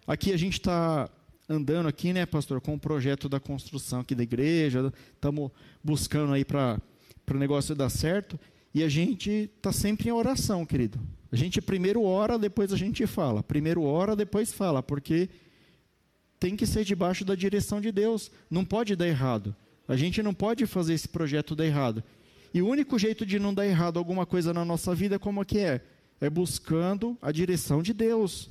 [0.06, 1.10] Aqui a gente está
[1.48, 4.92] andando aqui, né, pastor, com o projeto da construção aqui da igreja.
[5.14, 6.82] Estamos buscando aí para
[7.32, 8.38] o negócio dar certo.
[8.74, 11.00] E a gente está sempre em oração, querido.
[11.32, 13.44] A gente primeiro ora, depois a gente fala.
[13.44, 15.30] Primeiro ora, depois fala, porque
[16.40, 18.32] tem que ser debaixo da direção de Deus.
[18.50, 19.56] Não pode dar errado.
[19.88, 22.04] A gente não pode fazer esse projeto dar errado.
[22.54, 25.46] E o único jeito de não dar errado alguma coisa na nossa vida, como é
[25.46, 25.82] que é?
[26.20, 28.50] É buscando a direção de Deus.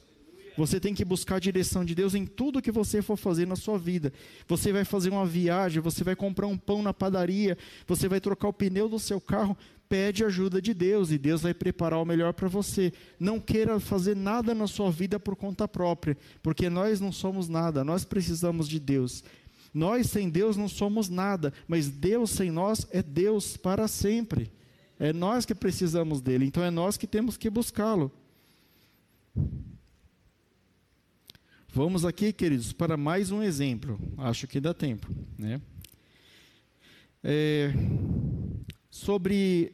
[0.56, 3.56] Você tem que buscar a direção de Deus em tudo que você for fazer na
[3.56, 4.12] sua vida.
[4.48, 8.48] Você vai fazer uma viagem, você vai comprar um pão na padaria, você vai trocar
[8.48, 9.56] o pneu do seu carro
[9.88, 12.92] pede ajuda de Deus e Deus vai preparar o melhor para você.
[13.18, 17.84] Não queira fazer nada na sua vida por conta própria, porque nós não somos nada,
[17.84, 19.24] nós precisamos de Deus.
[19.72, 24.50] Nós sem Deus não somos nada, mas Deus sem nós é Deus para sempre.
[24.98, 28.10] É nós que precisamos dele, então é nós que temos que buscá-lo.
[31.68, 34.00] Vamos aqui, queridos, para mais um exemplo.
[34.16, 35.60] Acho que dá tempo, né?
[37.22, 37.70] É,
[38.96, 39.72] sobre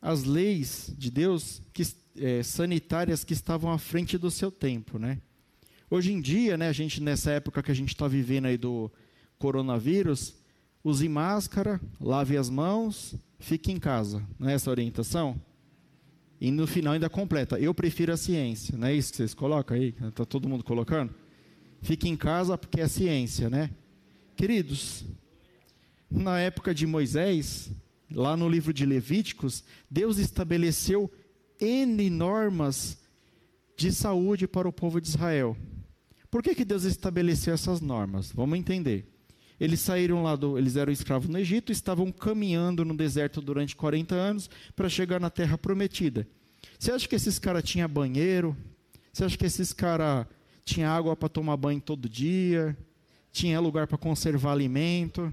[0.00, 1.82] as leis de Deus que,
[2.16, 5.18] é, sanitárias que estavam à frente do seu tempo, né?
[5.90, 8.90] Hoje em dia, né, a gente nessa época que a gente está vivendo aí do
[9.38, 10.34] coronavírus,
[10.82, 15.40] use máscara, lave as mãos, fique em casa, não é essa a orientação?
[16.40, 17.58] E no final ainda completa.
[17.58, 19.94] Eu prefiro a ciência, não é isso que vocês colocam aí?
[20.08, 21.14] Está todo mundo colocando?
[21.84, 23.70] fica em casa porque é ciência, né?
[24.34, 25.04] Queridos,
[26.10, 27.70] na época de Moisés,
[28.10, 31.10] lá no livro de Levíticos, Deus estabeleceu
[31.60, 32.98] N normas
[33.76, 35.56] de saúde para o povo de Israel.
[36.30, 38.32] Por que, que Deus estabeleceu essas normas?
[38.32, 39.06] Vamos entender.
[39.58, 40.58] Eles saíram lá do.
[40.58, 45.30] Eles eram escravos no Egito, estavam caminhando no deserto durante 40 anos para chegar na
[45.30, 46.26] terra prometida.
[46.78, 48.56] Você acha que esses caras tinham banheiro?
[49.12, 50.26] Você acha que esses caras
[50.64, 52.76] tinham água para tomar banho todo dia?
[53.30, 55.32] Tinha lugar para conservar alimento?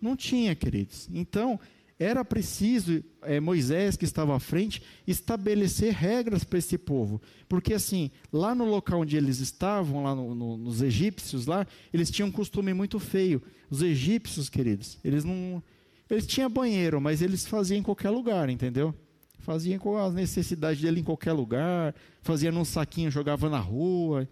[0.00, 1.08] Não tinha, queridos.
[1.12, 1.58] Então,
[1.98, 7.20] era preciso é, Moisés, que estava à frente, estabelecer regras para esse povo.
[7.48, 12.10] Porque, assim, lá no local onde eles estavam, lá no, no, nos egípcios, lá, eles
[12.10, 13.42] tinham um costume muito feio.
[13.70, 15.62] Os egípcios, queridos, eles não.
[16.08, 18.94] Eles tinham banheiro, mas eles faziam em qualquer lugar, entendeu?
[19.40, 24.28] Faziam com as necessidades dele em qualquer lugar, fazia num saquinho, jogava na rua.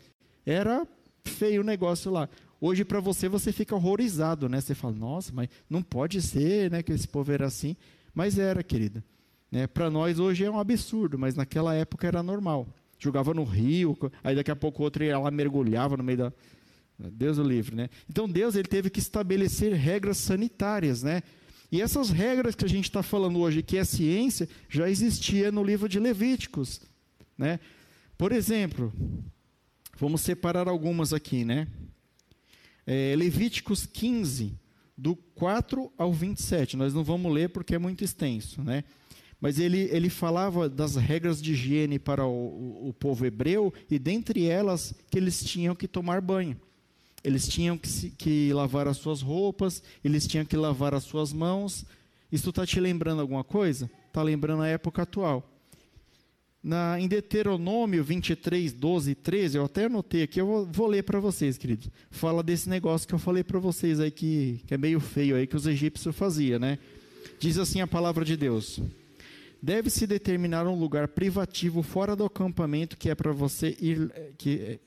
[0.47, 0.87] Era
[1.25, 2.29] feio o negócio lá.
[2.61, 4.61] Hoje, para você, você fica horrorizado, né?
[4.61, 6.83] Você fala, nossa, mas não pode ser, né?
[6.83, 7.77] Que esse povo era assim.
[8.15, 9.05] Mas era, querida.
[9.51, 9.67] Né?
[9.67, 12.67] Para nós, hoje é um absurdo, mas naquela época era normal.
[12.99, 16.33] Jogava no rio, aí daqui a pouco outro ia lá, mergulhava no meio da.
[16.97, 17.89] Deus o livre, né?
[18.09, 21.23] Então, Deus ele teve que estabelecer regras sanitárias, né?
[21.71, 25.63] E essas regras que a gente está falando hoje, que é ciência, já existia no
[25.63, 26.81] livro de Levíticos,
[27.37, 27.59] né?
[28.17, 28.93] Por exemplo,
[29.99, 31.67] vamos separar algumas aqui, né?
[32.87, 34.53] É, Levíticos 15,
[34.97, 36.77] do 4 ao 27.
[36.77, 38.85] Nós não vamos ler porque é muito extenso, né?
[39.41, 44.47] Mas ele, ele falava das regras de higiene para o, o, povo hebreu e dentre
[44.47, 46.59] elas que eles tinham que tomar banho.
[47.23, 51.33] Eles tinham que, se, que lavar as suas roupas, eles tinham que lavar as suas
[51.33, 51.85] mãos.
[52.33, 53.91] Isso está te lembrando alguma coisa?
[54.07, 55.54] Está lembrando a época atual.
[56.65, 61.03] Na, em Deuteronômio 23, 12 e 13, eu até anotei aqui, eu vou, vou ler
[61.03, 61.91] para vocês, queridos.
[62.11, 65.47] Fala desse negócio que eu falei para vocês aí, que, que é meio feio aí,
[65.47, 66.79] que os egípcios faziam, né?
[67.39, 68.81] Diz assim a palavra de Deus.
[69.61, 74.81] Deve-se determinar um lugar privativo fora do acampamento que é para você ir, que,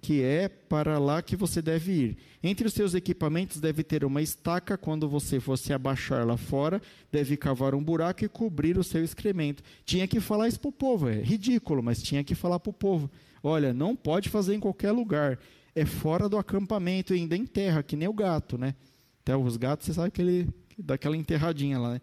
[0.00, 2.16] que é para lá que você deve ir.
[2.42, 6.80] Entre os seus equipamentos deve ter uma estaca quando você for se abaixar lá fora,
[7.10, 9.62] deve cavar um buraco e cobrir o seu excremento.
[9.84, 12.74] Tinha que falar isso para o povo, é ridículo, mas tinha que falar para o
[12.74, 13.10] povo.
[13.42, 15.38] Olha, não pode fazer em qualquer lugar,
[15.74, 18.74] é fora do acampamento, ainda em terra, que nem o gato, né?
[19.22, 22.00] Até os gatos, você sabe que ele dá aquela enterradinha lá, né?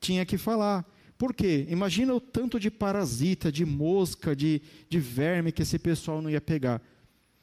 [0.00, 0.84] Tinha que falar.
[1.16, 1.66] Por quê?
[1.70, 6.40] Imagina o tanto de parasita, de mosca, de, de verme que esse pessoal não ia
[6.40, 6.82] pegar.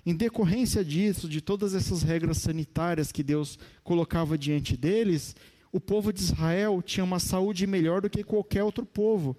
[0.05, 5.35] Em decorrência disso, de todas essas regras sanitárias que Deus colocava diante deles,
[5.71, 9.37] o povo de Israel tinha uma saúde melhor do que qualquer outro povo.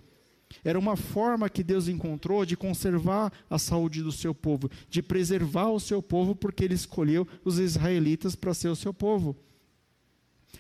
[0.65, 5.71] Era uma forma que Deus encontrou de conservar a saúde do seu povo, de preservar
[5.71, 9.37] o seu povo, porque ele escolheu os israelitas para ser o seu povo.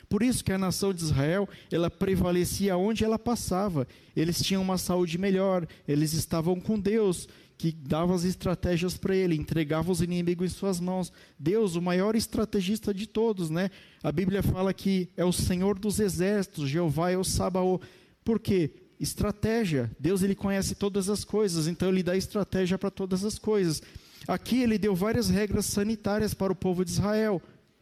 [0.08, 3.86] Por isso que a nação de Israel, ela prevalecia onde ela passava.
[4.16, 9.36] Eles tinham uma saúde melhor, eles estavam com Deus, que dava as estratégias para ele,
[9.36, 11.12] entregava os inimigos em suas mãos.
[11.38, 13.70] Deus, o maior estrategista de todos, né?
[14.02, 17.80] A Bíblia fala que é o Senhor dos exércitos, Jeová é o Sabaô.
[18.24, 18.70] Por quê?
[18.98, 19.90] Estratégia.
[19.98, 23.82] Deus ele conhece todas as coisas, então ele dá estratégia para todas as coisas.
[24.26, 27.40] Aqui ele deu várias regras sanitárias para o povo de Israel.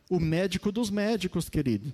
[0.08, 1.92] O médico dos médicos, querido.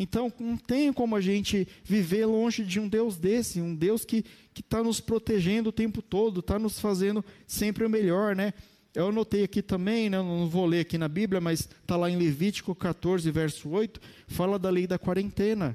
[0.00, 4.24] Então, não tem como a gente viver longe de um Deus desse, um Deus que
[4.56, 8.54] está nos protegendo o tempo todo, está nos fazendo sempre o melhor, né?
[8.94, 12.16] Eu anotei aqui também, né, não vou ler aqui na Bíblia, mas está lá em
[12.16, 15.74] Levítico 14, verso 8, fala da lei da quarentena.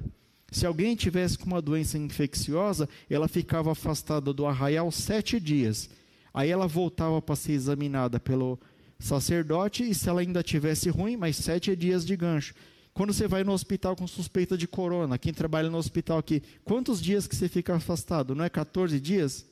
[0.49, 5.89] Se alguém tivesse com uma doença infecciosa, ela ficava afastada do arraial sete dias.
[6.33, 8.57] Aí ela voltava para ser examinada pelo
[8.99, 12.53] sacerdote, e se ela ainda tivesse ruim, mais sete dias de gancho.
[12.93, 17.01] Quando você vai no hospital com suspeita de corona, quem trabalha no hospital aqui, quantos
[17.01, 18.35] dias que você fica afastado?
[18.35, 19.45] Não é 14 dias?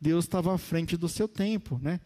[0.00, 2.00] Deus estava à frente do seu tempo, né?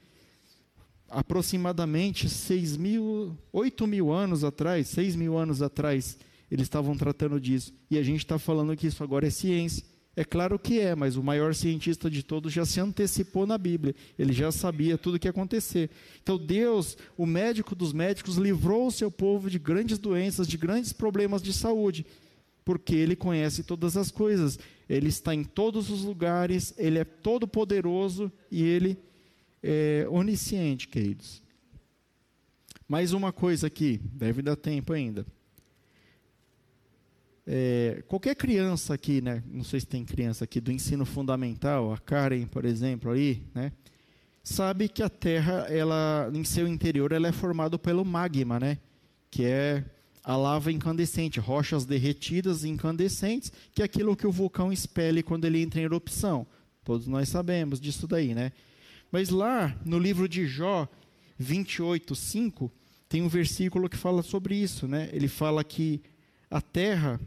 [1.09, 6.18] Aproximadamente 6 mil, 8 mil anos atrás, 6 mil anos atrás,
[6.50, 7.72] eles estavam tratando disso.
[7.90, 9.85] E a gente está falando que isso agora é ciência.
[10.18, 13.94] É claro que é, mas o maior cientista de todos já se antecipou na Bíblia.
[14.18, 15.90] Ele já sabia tudo o que ia acontecer.
[16.22, 20.90] Então Deus, o médico dos médicos, livrou o seu povo de grandes doenças, de grandes
[20.90, 22.07] problemas de saúde,
[22.64, 24.59] porque ele conhece todas as coisas.
[24.88, 28.97] Ele está em todos os lugares, ele é todo poderoso e ele
[29.62, 31.43] é onisciente, queridos.
[32.88, 35.26] Mais uma coisa aqui, deve dar tempo ainda.
[37.47, 39.42] É, qualquer criança aqui, né?
[39.47, 43.72] Não sei se tem criança aqui do ensino fundamental, a Karen, por exemplo, aí, né?
[44.47, 48.78] sabe que a Terra, ela, em seu interior, ela é formada pelo magma, né?
[49.28, 49.84] Que é
[50.22, 55.61] a lava incandescente, rochas derretidas incandescentes, que é aquilo que o vulcão expele quando ele
[55.61, 56.47] entra em erupção.
[56.84, 58.53] Todos nós sabemos disso daí, né?
[59.11, 60.88] Mas lá no livro de Jó
[61.38, 62.72] 28, 5,
[63.09, 65.11] tem um versículo que fala sobre isso, né?
[65.12, 66.01] Ele fala que
[66.49, 67.20] a terra,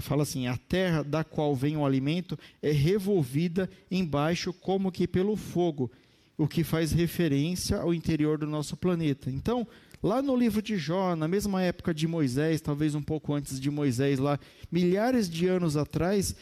[0.00, 5.34] fala assim, a terra da qual vem o alimento é revolvida embaixo como que pelo
[5.34, 5.90] fogo,
[6.36, 9.30] o que faz referência ao interior do nosso planeta.
[9.30, 9.66] Então,
[10.02, 13.70] lá no livro de Jó, na mesma época de Moisés, talvez um pouco antes de
[13.70, 14.38] Moisés, lá,
[14.70, 16.36] milhares de anos atrás,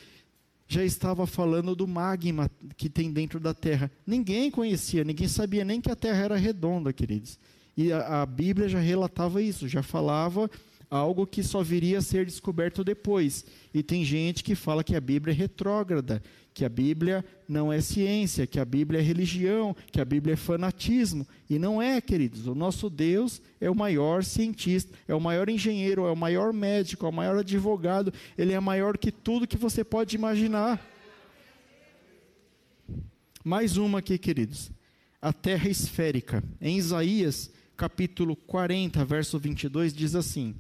[0.69, 3.91] já estava falando do magma que tem dentro da terra.
[4.05, 7.39] Ninguém conhecia, ninguém sabia nem que a terra era redonda, queridos.
[7.77, 10.51] E a, a Bíblia já relatava isso, já falava
[10.91, 13.45] algo que só viria a ser descoberto depois.
[13.75, 16.23] E tem gente que fala que a Bíblia é retrógrada,
[16.55, 20.37] que a Bíblia não é ciência, que a Bíblia é religião, que a Bíblia é
[20.37, 21.27] fanatismo.
[21.51, 22.47] E não é, queridos.
[22.47, 27.05] O nosso Deus é o maior cientista, é o maior engenheiro, é o maior médico,
[27.05, 28.13] é o maior advogado.
[28.39, 30.81] Ele é maior que tudo que você pode imaginar.
[33.45, 34.71] Mais uma aqui, queridos.
[35.21, 36.43] A terra esférica.
[36.61, 40.55] Em Isaías, capítulo 40, verso 22, diz assim: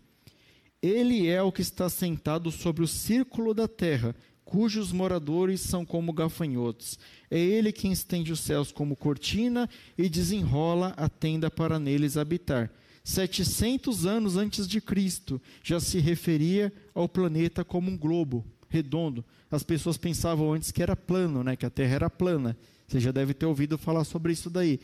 [0.86, 4.14] Ele é o que está sentado sobre o círculo da terra
[4.46, 6.98] cujos moradores são como gafanhotos.
[7.28, 9.68] É ele quem estende os céus como cortina
[9.98, 12.70] e desenrola a tenda para neles habitar.
[13.02, 19.24] 700 anos antes de Cristo, já se referia ao planeta como um globo redondo.
[19.50, 22.56] As pessoas pensavam antes que era plano, né, que a Terra era plana.
[22.86, 24.80] Você já deve ter ouvido falar sobre isso daí.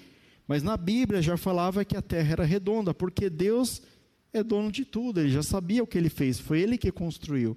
[0.47, 3.81] Mas na Bíblia já falava que a Terra era redonda, porque Deus
[4.33, 7.57] é dono de tudo, ele já sabia o que ele fez, foi ele que construiu.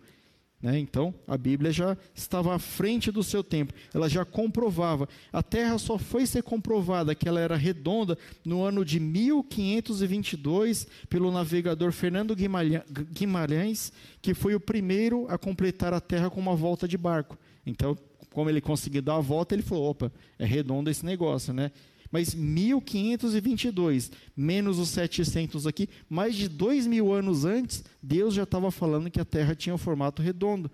[0.62, 0.80] Né?
[0.80, 5.08] Então, a Bíblia já estava à frente do seu tempo, ela já comprovava.
[5.32, 11.32] A Terra só foi ser comprovada que ela era redonda no ano de 1522 pelo
[11.32, 12.36] navegador Fernando
[13.12, 17.38] Guimarães, que foi o primeiro a completar a Terra com uma volta de barco.
[17.64, 17.96] Então,
[18.32, 21.72] como ele conseguiu dar a volta, ele falou: opa, é redondo esse negócio, né?
[22.16, 28.72] Mas 1522, menos os 700 aqui, mais de dois mil anos antes, Deus já estava
[28.72, 30.72] falando que a Terra tinha um formato redondo.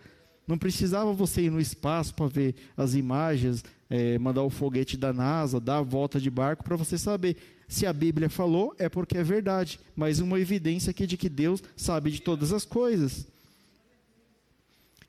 [0.47, 5.11] Não precisava você ir no espaço para ver as imagens, é, mandar o foguete da
[5.11, 7.35] NASA, dar a volta de barco para você saber.
[7.67, 9.79] Se a Bíblia falou, é porque é verdade.
[9.95, 13.27] Mas uma evidência aqui de que Deus sabe de todas as coisas.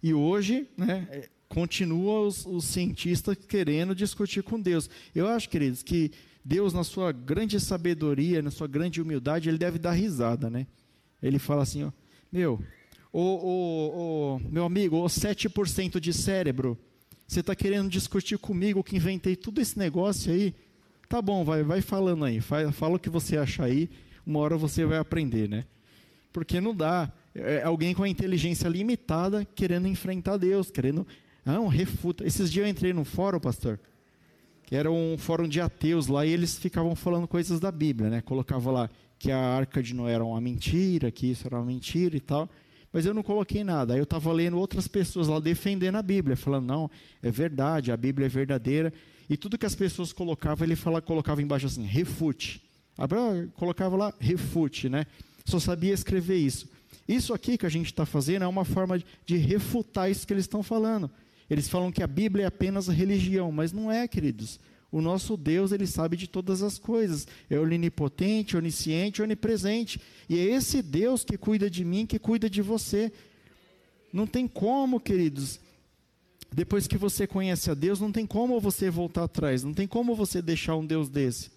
[0.02, 4.88] E hoje, né, continua os, os cientistas querendo discutir com Deus.
[5.14, 6.11] Eu acho, queridos, que
[6.42, 10.66] Deus, na sua grande sabedoria, na sua grande humildade, ele deve dar risada, né?
[11.22, 11.92] Ele fala assim, ó,
[12.32, 12.59] meu,
[13.12, 16.78] o, o, o meu amigo, o 7% de cérebro,
[17.28, 20.55] você está querendo discutir comigo que inventei tudo esse negócio aí?
[21.07, 23.90] Tá bom, vai, vai falando aí, fala, fala o que você acha aí,
[24.24, 25.66] uma hora você vai aprender, né?
[26.32, 27.12] Porque não dá.
[27.34, 31.07] É alguém com a inteligência limitada querendo enfrentar Deus, querendo
[31.45, 32.26] não, refuta.
[32.26, 33.78] Esses dias eu entrei num fórum, pastor,
[34.64, 38.20] que era um fórum de ateus lá, e eles ficavam falando coisas da Bíblia, né?
[38.20, 42.16] Colocava lá que a arca de Noé era uma mentira, que isso era uma mentira
[42.16, 42.49] e tal.
[42.93, 43.95] Mas eu não coloquei nada.
[43.95, 46.90] Aí eu estava lendo outras pessoas lá defendendo a Bíblia, falando, não,
[47.22, 48.93] é verdade, a Bíblia é verdadeira.
[49.30, 52.62] E tudo que as pessoas colocavam, ele fala, colocava embaixo assim, refute.
[52.99, 55.07] Abraão colocava lá, refute, né?
[55.45, 56.68] Só sabia escrever isso.
[57.09, 60.45] Isso aqui que a gente está fazendo é uma forma de refutar isso que eles
[60.45, 61.11] estão falando.
[61.53, 64.59] Eles falam que a Bíblia é apenas religião, mas não é, queridos.
[64.90, 67.28] O nosso Deus, ele sabe de todas as coisas.
[67.50, 70.00] É onipotente, onisciente, onipresente.
[70.30, 73.12] E é esse Deus que cuida de mim, que cuida de você.
[74.11, 75.61] Não tem como, queridos.
[76.50, 79.62] Depois que você conhece a Deus, não tem como você voltar atrás.
[79.62, 81.50] Não tem como você deixar um Deus desse.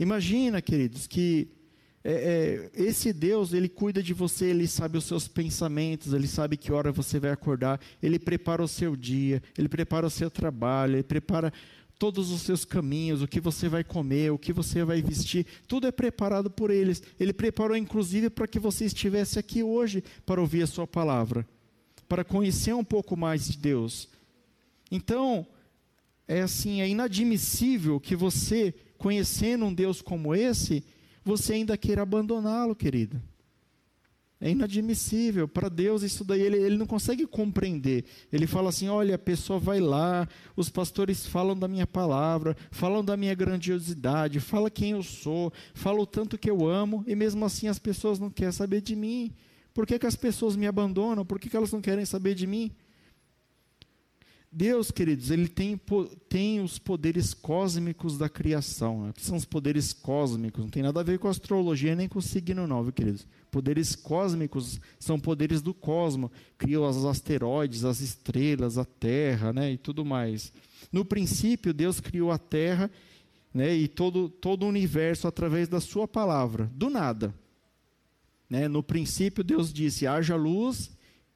[0.00, 1.46] Imagina, queridos, que
[2.06, 6.58] é, é, esse Deus, ele cuida de você, ele sabe os seus pensamentos, ele sabe
[6.58, 10.96] que hora você vai acordar, ele prepara o seu dia, ele prepara o seu trabalho,
[10.96, 11.50] ele prepara
[11.98, 15.86] todos os seus caminhos, o que você vai comer, o que você vai vestir, tudo
[15.86, 17.02] é preparado por eles.
[17.18, 21.48] Ele preparou inclusive para que você estivesse aqui hoje para ouvir a sua palavra,
[22.06, 24.10] para conhecer um pouco mais de Deus.
[24.90, 25.46] Então,
[26.28, 30.84] é assim, é inadmissível que você, conhecendo um Deus como esse,
[31.24, 33.20] você ainda queira abandoná-lo, querido.
[34.40, 35.48] É inadmissível.
[35.48, 38.04] Para Deus, isso daí ele, ele não consegue compreender.
[38.30, 43.02] Ele fala assim: olha, a pessoa vai lá, os pastores falam da minha palavra, falam
[43.02, 47.44] da minha grandiosidade, fala quem eu sou, fala o tanto que eu amo, e mesmo
[47.44, 49.32] assim as pessoas não querem saber de mim.
[49.72, 51.24] Por que, que as pessoas me abandonam?
[51.24, 52.70] Por que, que elas não querem saber de mim?
[54.56, 55.80] Deus, queridos, ele tem,
[56.28, 59.06] tem os poderes cósmicos da criação.
[59.06, 59.14] Né?
[59.18, 60.62] São os poderes cósmicos?
[60.62, 63.26] Não tem nada a ver com astrologia nem com signo, não, viu, queridos?
[63.50, 66.30] Poderes cósmicos são poderes do cosmos.
[66.56, 70.52] Criou os asteroides, as estrelas, a Terra, né, e tudo mais.
[70.92, 72.88] No princípio, Deus criou a Terra
[73.52, 77.34] né, e todo, todo o universo através da Sua palavra, do nada.
[78.48, 78.68] Né?
[78.68, 80.93] No princípio, Deus disse: haja luz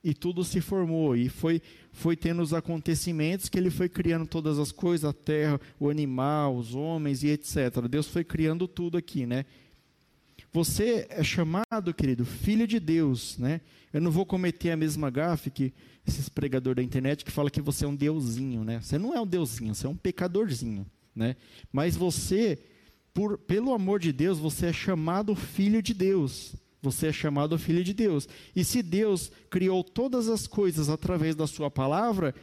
[0.09, 1.15] e tudo se formou.
[1.15, 1.61] E foi,
[1.93, 6.57] foi tendo os acontecimentos que ele foi criando todas as coisas, a terra, o animal,
[6.57, 7.87] os homens e etc.
[7.91, 9.45] Deus foi criando tudo aqui, né?
[10.51, 13.61] Você é chamado, querido, filho de Deus, né?
[13.93, 15.75] Eu não vou cometer a mesma gafe que
[16.07, 18.81] esses pregadores da internet que fala que você é um deusinho, né?
[18.81, 21.37] Você não é um deusinho, você é um pecadorzinho, né?
[21.71, 22.59] Mas você,
[23.13, 26.55] por, pelo amor de Deus, você é chamado filho de Deus.
[26.81, 28.29] Você é chamado filho de Deus.
[28.55, 32.35] E se Deus criou todas as coisas através da sua palavra,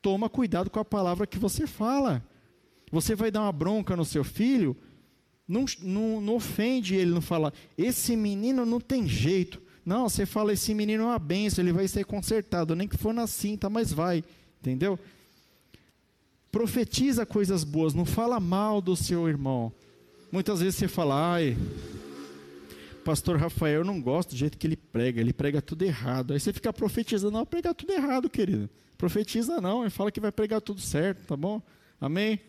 [0.00, 2.24] toma cuidado com a palavra que você fala.
[2.90, 4.76] Você vai dar uma bronca no seu filho,
[5.46, 9.60] não, não, não ofende ele, não fala, esse menino não tem jeito.
[9.84, 13.12] Não, você fala, esse menino é uma benção, ele vai ser consertado, nem que for
[13.12, 14.22] na cinta, mas vai.
[14.60, 14.98] Entendeu?
[16.50, 19.72] Profetiza coisas boas, não fala mal do seu irmão.
[20.30, 21.56] Muitas vezes você fala, ai,
[23.02, 26.32] pastor Rafael, eu não gosto do jeito que ele prega, ele prega tudo errado.
[26.32, 28.68] Aí você fica profetizando, não, prega tudo errado, querido.
[28.96, 31.60] Profetiza não, e fala que vai pregar tudo certo, tá bom?
[32.00, 32.40] Amém?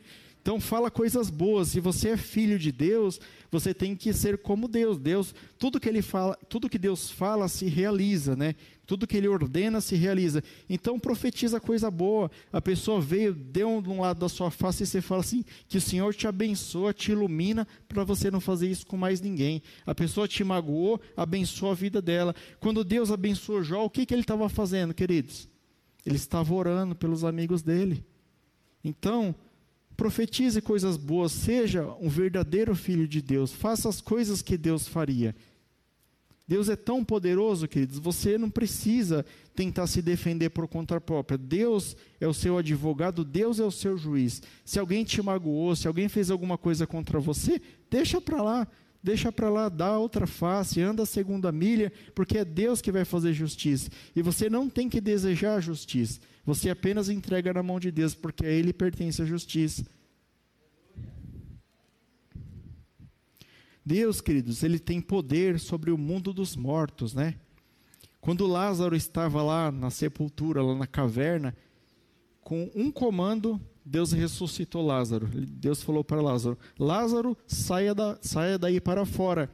[0.44, 1.70] Então fala coisas boas.
[1.70, 3.18] Se você é filho de Deus,
[3.50, 4.98] você tem que ser como Deus.
[4.98, 8.54] Deus, tudo que ele fala, tudo que Deus fala se realiza, né?
[8.86, 10.44] Tudo que ele ordena se realiza.
[10.70, 12.30] Então profetiza coisa boa.
[12.52, 15.82] A pessoa veio, deu um lado da sua face e você fala assim: que o
[15.82, 19.64] Senhor te abençoa, te ilumina para você não fazer isso com mais ninguém.
[19.86, 22.36] A pessoa te magoou, abençoa a vida dela.
[22.60, 25.48] Quando Deus abençoou Jó, o que, que ele estava fazendo, queridos?
[26.06, 28.04] Ele estava orando pelos amigos dele.
[28.84, 29.34] Então,
[29.96, 35.36] profetize coisas boas, seja um verdadeiro filho de Deus, faça as coisas que Deus faria.
[36.46, 39.26] Deus é tão poderoso, queridos, você não precisa
[39.56, 41.38] tentar se defender por conta própria.
[41.38, 44.42] Deus é o seu advogado, Deus é o seu juiz.
[44.66, 48.68] Se alguém te magoou, se alguém fez alguma coisa contra você, deixa para lá,
[49.02, 53.06] deixa para lá, dá outra face, anda a segunda milha, porque é Deus que vai
[53.06, 53.90] fazer justiça.
[54.14, 58.46] E você não tem que desejar justiça, você apenas entrega na mão de Deus, porque
[58.46, 59.86] a Ele pertence a justiça.
[63.86, 67.36] Deus, queridos, ele tem poder sobre o mundo dos mortos, né?
[68.22, 71.54] Quando Lázaro estava lá na sepultura, lá na caverna,
[72.42, 75.28] com um comando, Deus ressuscitou Lázaro.
[75.28, 79.50] Deus falou para Lázaro: Lázaro, saia, da, saia daí para fora.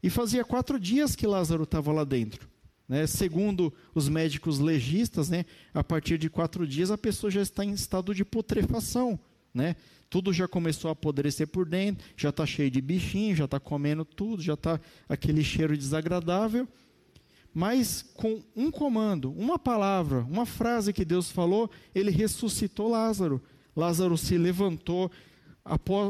[0.00, 2.48] E fazia quatro dias que Lázaro estava lá dentro.
[2.88, 3.06] Né?
[3.06, 5.44] Segundo os médicos legistas, né?
[5.74, 9.18] a partir de quatro dias a pessoa já está em estado de putrefação.
[9.52, 9.76] Né?
[10.08, 14.04] Tudo já começou a apodrecer por dentro, já está cheio de bichinho, já está comendo
[14.04, 16.66] tudo, já está aquele cheiro desagradável.
[17.52, 23.42] Mas com um comando, uma palavra, uma frase que Deus falou, ele ressuscitou Lázaro.
[23.76, 25.10] Lázaro se levantou,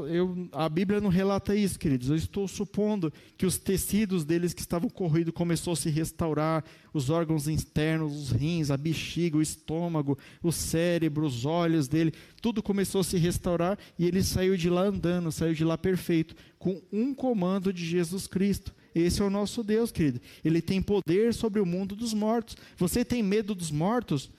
[0.09, 2.11] eu, a Bíblia não relata isso, queridos.
[2.11, 7.11] Eu estou supondo que os tecidos deles que estavam corroídos começou a se restaurar, os
[7.11, 13.01] órgãos internos, os rins, a bexiga, o estômago, o cérebro, os olhos dele, tudo começou
[13.01, 17.15] a se restaurar e ele saiu de lá andando, saiu de lá perfeito, com um
[17.15, 18.75] comando de Jesus Cristo.
[18.95, 20.21] Esse é o nosso Deus, querido.
[20.45, 22.57] Ele tem poder sobre o mundo dos mortos.
[22.77, 24.31] Você tem medo dos mortos?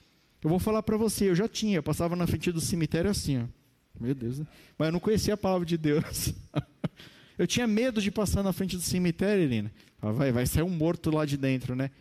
[0.42, 3.42] Eu vou falar para você, eu já tinha, eu passava na frente do cemitério assim,
[3.42, 3.59] ó.
[4.00, 4.48] Meu Deus, né?
[4.78, 6.34] mas eu não conhecia a palavra de Deus.
[7.38, 9.72] eu tinha medo de passar na frente do cemitério, Irina.
[10.02, 11.92] Vai, vai sair um morto lá de dentro, né?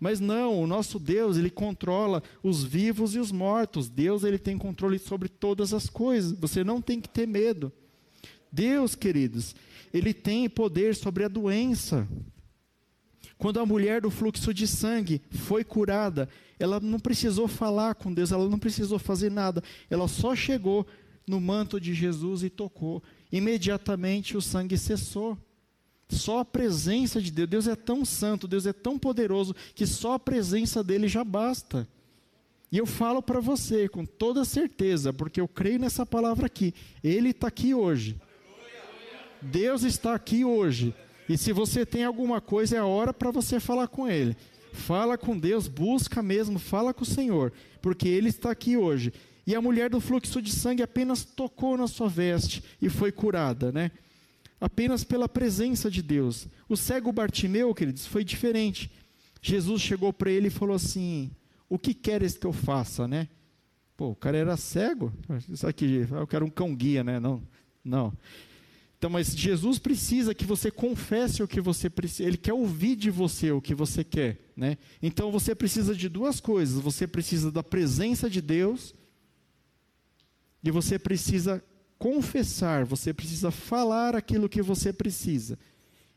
[0.00, 3.88] Mas não, o nosso Deus, ele controla os vivos e os mortos.
[3.88, 6.32] Deus, ele tem controle sobre todas as coisas.
[6.32, 7.72] Você não tem que ter medo.
[8.50, 9.54] Deus, queridos,
[9.92, 12.08] ele tem poder sobre a doença.
[13.38, 16.28] Quando a mulher do fluxo de sangue foi curada,
[16.58, 19.62] ela não precisou falar com Deus, ela não precisou fazer nada.
[19.90, 20.86] Ela só chegou
[21.26, 23.02] no manto de Jesus e tocou.
[23.32, 25.38] Imediatamente o sangue cessou.
[26.08, 30.14] Só a presença de Deus, Deus é tão santo, Deus é tão poderoso, que só
[30.14, 31.88] a presença dele já basta.
[32.70, 36.74] E eu falo para você com toda certeza, porque eu creio nessa palavra aqui.
[37.02, 38.16] Ele está aqui hoje.
[39.40, 40.94] Deus está aqui hoje.
[41.28, 44.36] E se você tem alguma coisa, é a hora para você falar com Ele.
[44.72, 49.12] Fala com Deus, busca mesmo, fala com o Senhor, porque Ele está aqui hoje.
[49.46, 53.70] E a mulher do fluxo de sangue apenas tocou na sua veste e foi curada,
[53.70, 53.90] né?
[54.60, 56.48] Apenas pela presença de Deus.
[56.68, 58.90] O cego Bartimeu, queridos, foi diferente.
[59.42, 61.30] Jesus chegou para ele e falou assim:
[61.68, 63.28] O que queres que eu faça, né?
[63.96, 65.12] Pô, o cara era cego.
[65.48, 67.20] Isso aqui, eu quero um cão guia, né?
[67.20, 67.42] Não,
[67.84, 68.12] não.
[68.96, 72.26] Então, mas Jesus precisa que você confesse o que você precisa.
[72.26, 74.78] Ele quer ouvir de você o que você quer, né?
[75.02, 76.80] Então você precisa de duas coisas.
[76.80, 78.94] Você precisa da presença de Deus
[80.64, 81.62] e você precisa
[81.98, 82.84] confessar.
[82.86, 85.58] Você precisa falar aquilo que você precisa.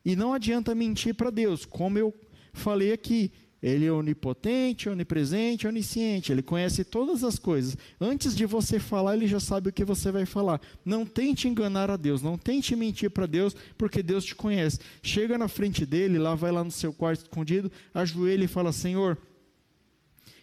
[0.03, 2.13] E não adianta mentir para Deus, como eu
[2.53, 3.31] falei aqui.
[3.61, 6.31] Ele é onipotente, onipresente, onisciente.
[6.31, 7.75] Ele conhece todas as coisas.
[7.99, 10.61] Antes de você falar, ele já sabe o que você vai falar.
[10.85, 14.79] Não tente enganar a Deus, não tente mentir para Deus, porque Deus te conhece.
[15.01, 19.17] Chega na frente dele, lá vai lá no seu quarto escondido, ajoelha e fala: Senhor,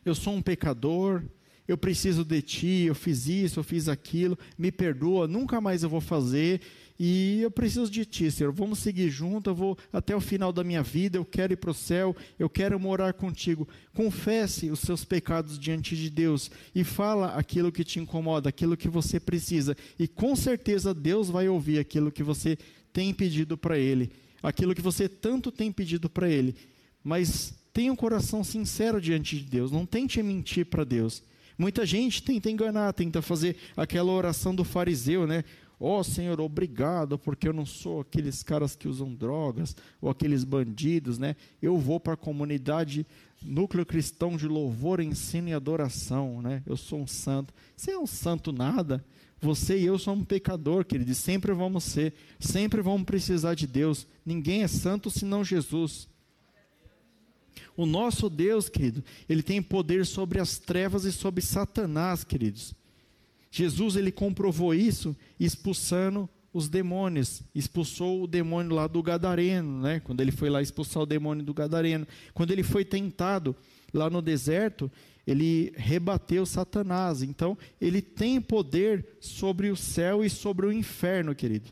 [0.04, 1.22] eu sou um pecador,
[1.66, 5.88] eu preciso de ti, eu fiz isso, eu fiz aquilo, me perdoa, nunca mais eu
[5.88, 6.60] vou fazer
[6.98, 8.52] e eu preciso de ti, Senhor.
[8.52, 11.70] Vamos seguir junto, eu vou até o final da minha vida, eu quero ir para
[11.70, 13.66] o céu, eu quero morar contigo.
[13.92, 18.88] Confesse os seus pecados diante de Deus e fala aquilo que te incomoda, aquilo que
[18.88, 22.56] você precisa, e com certeza Deus vai ouvir aquilo que você
[22.92, 24.12] tem pedido para Ele,
[24.42, 26.54] aquilo que você tanto tem pedido para Ele.
[27.02, 31.22] Mas tenha um coração sincero diante de Deus, não tente mentir para Deus.
[31.56, 35.44] Muita gente tenta enganar, tenta fazer aquela oração do fariseu, né?
[35.78, 40.44] Ó oh, Senhor, obrigado, porque eu não sou aqueles caras que usam drogas ou aqueles
[40.44, 41.36] bandidos, né?
[41.60, 43.06] Eu vou para a comunidade
[43.42, 46.62] núcleo cristão de louvor, ensino e adoração, né?
[46.64, 47.52] Eu sou um santo.
[47.76, 49.04] Você é um santo nada.
[49.40, 53.66] Você e eu somos um pecador, querido, e sempre vamos ser, sempre vamos precisar de
[53.66, 54.06] Deus.
[54.24, 56.08] Ninguém é santo senão Jesus.
[57.76, 62.74] O nosso Deus, querido, ele tem poder sobre as trevas e sobre Satanás, queridos.
[63.50, 70.00] Jesus ele comprovou isso expulsando os demônios, expulsou o demônio lá do gadareno, né?
[70.00, 73.56] Quando ele foi lá expulsar o demônio do gadareno, quando ele foi tentado
[73.92, 74.90] lá no deserto,
[75.26, 77.22] ele rebateu Satanás.
[77.22, 81.70] Então, ele tem poder sobre o céu e sobre o inferno, querido.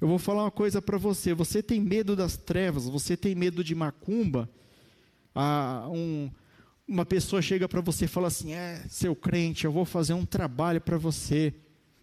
[0.00, 1.34] Eu vou falar uma coisa para você.
[1.34, 2.88] Você tem medo das trevas?
[2.88, 4.48] Você tem medo de macumba?
[5.34, 6.30] Ah, um,
[6.86, 10.24] uma pessoa chega para você e fala assim: É, seu crente, eu vou fazer um
[10.24, 11.54] trabalho para você.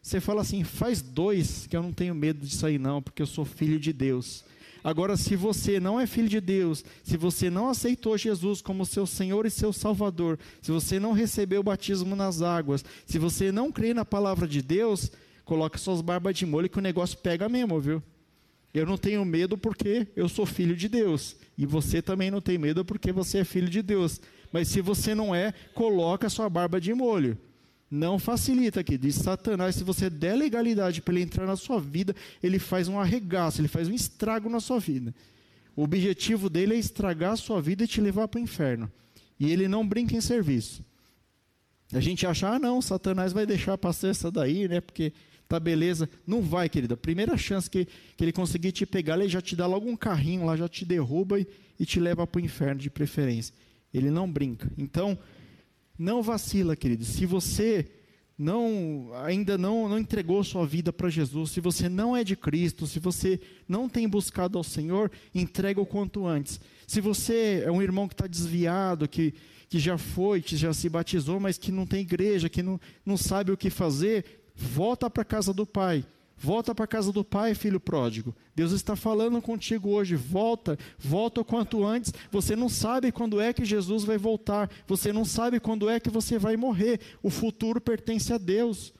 [0.02, 3.28] Você fala assim: faz dois, que eu não tenho medo disso aí, não, porque eu
[3.28, 4.44] sou filho de Deus.
[4.84, 9.06] Agora, se você não é filho de Deus, se você não aceitou Jesus como seu
[9.06, 13.72] Senhor e seu Salvador, se você não recebeu o batismo nas águas, se você não
[13.72, 15.12] crê na palavra de Deus,
[15.44, 18.02] coloque suas barbas de molho que o negócio pega mesmo, viu?
[18.74, 21.36] Eu não tenho medo porque eu sou filho de Deus.
[21.58, 24.22] E você também não tem medo porque você é filho de Deus.
[24.52, 27.38] Mas se você não é, coloca sua barba de molho.
[27.90, 28.98] Não facilita aqui.
[28.98, 33.00] Diz Satanás, se você der legalidade para ele entrar na sua vida, ele faz um
[33.00, 35.14] arregaço, ele faz um estrago na sua vida.
[35.76, 38.92] O objetivo dele é estragar a sua vida e te levar para o inferno.
[39.40, 40.86] E ele não brinca em serviço.
[41.92, 44.80] A gente acha, ah, não, Satanás vai deixar passar essa daí, né?
[44.80, 45.12] Porque
[45.50, 46.08] tá beleza.
[46.26, 46.96] Não vai, querida.
[46.96, 47.86] Primeira chance que,
[48.16, 50.86] que ele conseguir te pegar, ele já te dá logo um carrinho lá, já te
[50.86, 51.48] derruba e,
[51.80, 53.54] e te leva para o inferno de preferência.
[53.92, 54.72] Ele não brinca.
[54.78, 55.18] Então,
[55.98, 57.04] não vacila, querido.
[57.04, 57.90] Se você
[58.38, 62.88] não ainda não, não entregou sua vida para Jesus, se você não é de Cristo,
[62.88, 63.38] se você
[63.68, 66.62] não tem buscado ao Senhor, entrega o quanto antes.
[66.88, 69.34] Se você é um irmão que está desviado, que,
[69.68, 73.18] que já foi, que já se batizou, mas que não tem igreja, que não, não
[73.18, 76.06] sabe o que fazer, Volta para a casa do pai.
[76.38, 78.36] Volta para a casa do pai, filho pródigo.
[78.54, 80.16] Deus está falando contigo hoje.
[80.16, 82.14] Volta, volta o quanto antes.
[82.30, 84.70] Você não sabe quando é que Jesus vai voltar.
[84.86, 87.00] Você não sabe quando é que você vai morrer.
[87.24, 88.94] O futuro pertence a Deus.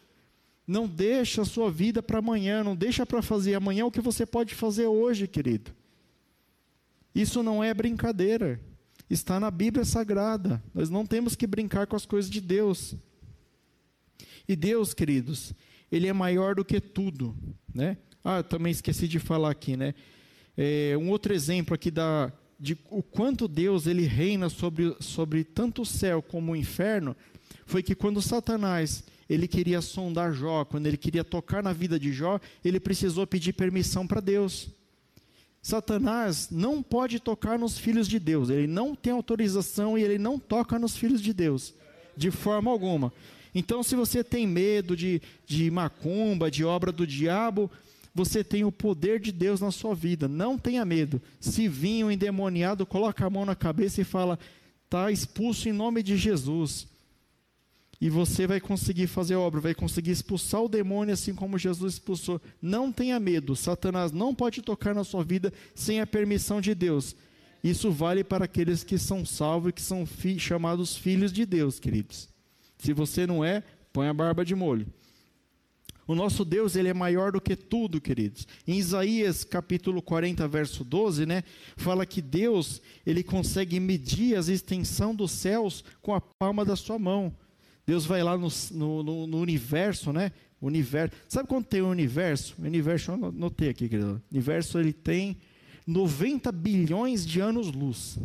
[0.66, 2.64] Não deixa a sua vida para amanhã.
[2.64, 5.72] Não deixa para fazer amanhã o que você pode fazer hoje, querido.
[7.14, 8.62] Isso não é brincadeira.
[9.10, 10.64] Está na Bíblia Sagrada.
[10.74, 12.96] Nós não temos que brincar com as coisas de Deus.
[14.50, 15.54] E Deus, queridos,
[15.92, 17.36] Ele é maior do que tudo,
[17.72, 17.98] né?
[18.24, 19.94] Ah, também esqueci de falar aqui, né?
[20.58, 25.84] É, um outro exemplo aqui da, de o quanto Deus ele reina sobre, sobre tanto
[25.84, 27.16] o céu como o inferno,
[27.64, 32.12] foi que quando Satanás ele queria sondar Jó, quando ele queria tocar na vida de
[32.12, 34.70] Jó, ele precisou pedir permissão para Deus.
[35.62, 40.40] Satanás não pode tocar nos filhos de Deus, ele não tem autorização e ele não
[40.40, 41.76] toca nos filhos de Deus,
[42.18, 43.14] de forma alguma.
[43.54, 47.70] Então, se você tem medo de, de macumba, de obra do diabo,
[48.14, 50.28] você tem o poder de Deus na sua vida.
[50.28, 51.22] Não tenha medo.
[51.40, 54.38] Se vir um endemoniado, coloca a mão na cabeça e fala:
[54.86, 56.88] está expulso em nome de Jesus.
[58.02, 61.96] E você vai conseguir fazer a obra, vai conseguir expulsar o demônio assim como Jesus
[61.96, 62.42] expulsou.
[62.62, 63.58] Não tenha medo.
[63.58, 67.14] Satanás não pode tocar na sua vida sem a permissão de Deus.
[67.62, 71.78] Isso vale para aqueles que são salvos e que são fi chamados filhos de Deus,
[71.78, 72.29] queridos.
[72.80, 74.88] Se você não é, Põe a barba de molho.
[76.08, 78.48] O nosso Deus, ele é maior do que tudo, queridos.
[78.68, 81.44] Em Isaías, capítulo 40, verso 12, né,
[81.78, 86.98] fala que Deus, ele consegue medir a extensão dos céus com a palma da sua
[86.98, 87.36] mão.
[87.86, 88.50] Deus vai lá no,
[89.04, 90.32] no, no universo, né?
[90.62, 91.16] Universo.
[91.28, 92.56] Sabe quando tem o universo?
[92.58, 94.22] O universo, eu notei aqui, querido.
[94.32, 95.38] O universo, ele tem
[95.86, 98.18] 90 bilhões de anos-luz.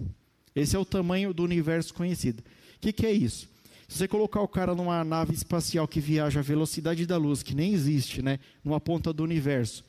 [0.55, 2.40] Esse é o tamanho do universo conhecido.
[2.76, 3.48] O que, que é isso?
[3.89, 7.55] Se você colocar o cara numa nave espacial que viaja à velocidade da luz, que
[7.55, 9.85] nem existe, né, numa ponta do universo,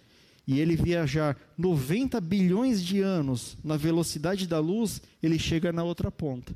[0.47, 6.11] e ele viajar 90 bilhões de anos na velocidade da luz, ele chega na outra
[6.11, 6.55] ponta.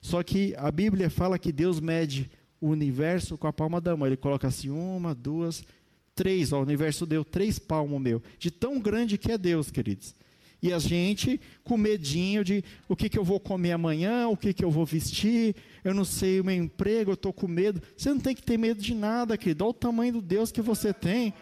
[0.00, 4.06] Só que a Bíblia fala que Deus mede o universo com a palma da mão.
[4.06, 5.62] Ele coloca assim: uma, duas,
[6.14, 6.52] três.
[6.52, 8.22] Ó, o universo deu três palmos meu.
[8.38, 10.14] De tão grande que é Deus, queridos.
[10.62, 14.52] E a gente com medinho de o que, que eu vou comer amanhã, o que,
[14.52, 17.80] que eu vou vestir, eu não sei o meu emprego, eu estou com medo.
[17.96, 19.64] Você não tem que ter medo de nada, querido.
[19.64, 21.32] Olha o tamanho do Deus que você tem.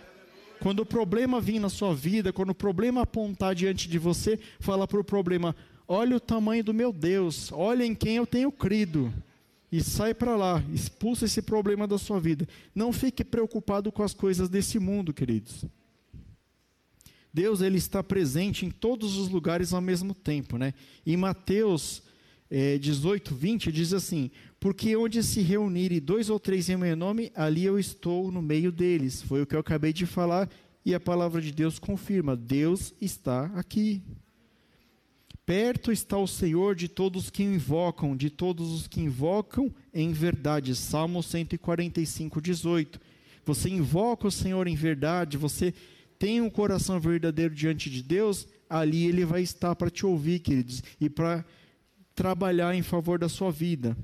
[0.60, 4.86] Quando o problema vir na sua vida, quando o problema apontar diante de você, fala
[4.86, 5.54] para o problema:
[5.86, 9.12] olha o tamanho do meu Deus, olha em quem eu tenho crido.
[9.70, 12.48] E sai para lá, expulsa esse problema da sua vida.
[12.74, 15.64] Não fique preocupado com as coisas desse mundo, queridos.
[17.32, 20.74] Deus ele está presente em todos os lugares ao mesmo tempo, né?
[21.06, 22.02] Em Mateus
[22.50, 27.30] é, 18, 20 diz assim: Porque onde se reunirem dois ou três em meu nome,
[27.34, 29.22] ali eu estou no meio deles.
[29.22, 30.48] Foi o que eu acabei de falar
[30.84, 34.02] e a palavra de Deus confirma: Deus está aqui.
[35.44, 40.74] Perto está o Senhor de todos que invocam, de todos os que invocam em verdade.
[40.74, 43.00] Salmo 145, 18.
[43.46, 45.72] Você invoca o Senhor em verdade, você
[46.18, 50.82] tem um coração verdadeiro diante de Deus, ali Ele vai estar para te ouvir, queridos,
[51.00, 51.44] e para
[52.14, 53.96] trabalhar em favor da sua vida.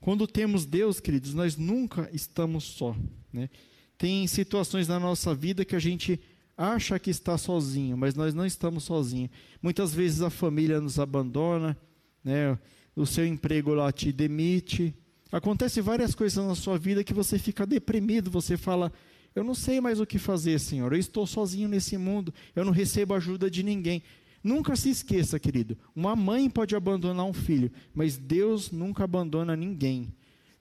[0.00, 2.96] Quando temos Deus, queridos, nós nunca estamos só.
[3.32, 3.48] Né?
[3.96, 6.18] Tem situações na nossa vida que a gente
[6.56, 9.30] acha que está sozinho, mas nós não estamos sozinhos.
[9.62, 11.78] Muitas vezes a família nos abandona,
[12.24, 12.58] né?
[12.96, 14.92] o seu emprego lá te demite.
[15.30, 18.92] Acontece várias coisas na sua vida que você fica deprimido, você fala,
[19.34, 20.92] eu não sei mais o que fazer, Senhor.
[20.92, 22.32] Eu estou sozinho nesse mundo.
[22.54, 24.02] Eu não recebo ajuda de ninguém.
[24.42, 25.76] Nunca se esqueça, querido.
[25.94, 30.12] Uma mãe pode abandonar um filho, mas Deus nunca abandona ninguém.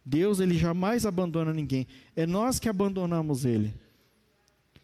[0.06, 1.88] Deus, ele jamais abandona ninguém.
[2.16, 3.74] É nós que abandonamos ele.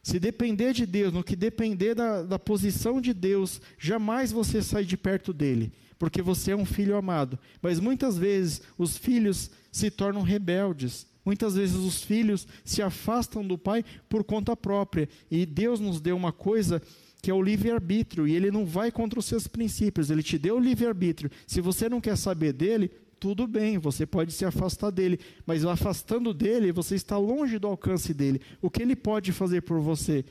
[0.02, 4.86] Se depender de Deus, no que depender da, da posição de Deus, jamais você sai
[4.86, 7.38] de perto dele, porque você é um filho amado.
[7.62, 11.06] Mas muitas vezes os filhos se tornam rebeldes.
[11.28, 15.10] Muitas vezes os filhos se afastam do pai por conta própria.
[15.30, 16.82] E Deus nos deu uma coisa
[17.22, 20.56] que é o livre-arbítrio, e ele não vai contra os seus princípios, ele te deu
[20.56, 21.30] o livre-arbítrio.
[21.46, 26.34] Se você não quer saber dele, tudo bem, você pode se afastar dele, mas afastando
[26.34, 28.40] dele, você está longe do alcance dele.
[28.62, 30.24] O que ele pode fazer por você?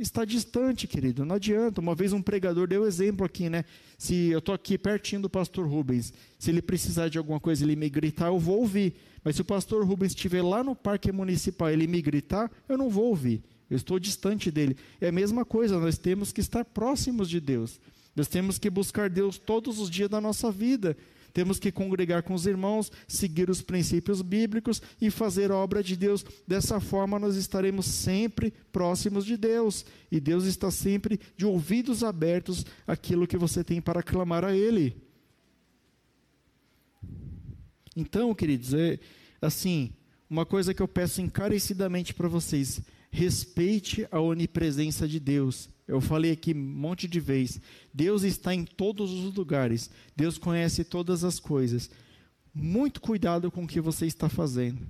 [0.00, 1.78] Está distante, querido, não adianta.
[1.78, 3.66] Uma vez um pregador deu exemplo aqui, né?
[3.98, 7.76] Se eu estou aqui pertinho do pastor Rubens, se ele precisar de alguma coisa, ele
[7.76, 8.94] me gritar, eu vou ouvir.
[9.22, 12.88] Mas se o pastor Rubens estiver lá no parque municipal ele me gritar, eu não
[12.88, 13.42] vou ouvir.
[13.68, 14.74] Eu estou distante dele.
[15.02, 17.78] É a mesma coisa, nós temos que estar próximos de Deus.
[18.16, 20.96] Nós temos que buscar Deus todos os dias da nossa vida.
[21.32, 25.96] Temos que congregar com os irmãos, seguir os princípios bíblicos e fazer a obra de
[25.96, 26.24] Deus.
[26.46, 29.84] Dessa forma, nós estaremos sempre próximos de Deus.
[30.10, 34.96] E Deus está sempre de ouvidos abertos àquilo que você tem para clamar a Ele.
[37.96, 38.98] Então, queridos, é
[39.40, 39.92] assim,
[40.28, 45.68] uma coisa que eu peço encarecidamente para vocês: respeite a onipresença de Deus.
[45.90, 47.60] Eu falei aqui um monte de vezes.
[47.92, 49.90] Deus está em todos os lugares.
[50.14, 51.90] Deus conhece todas as coisas.
[52.54, 54.86] Muito cuidado com o que você está fazendo.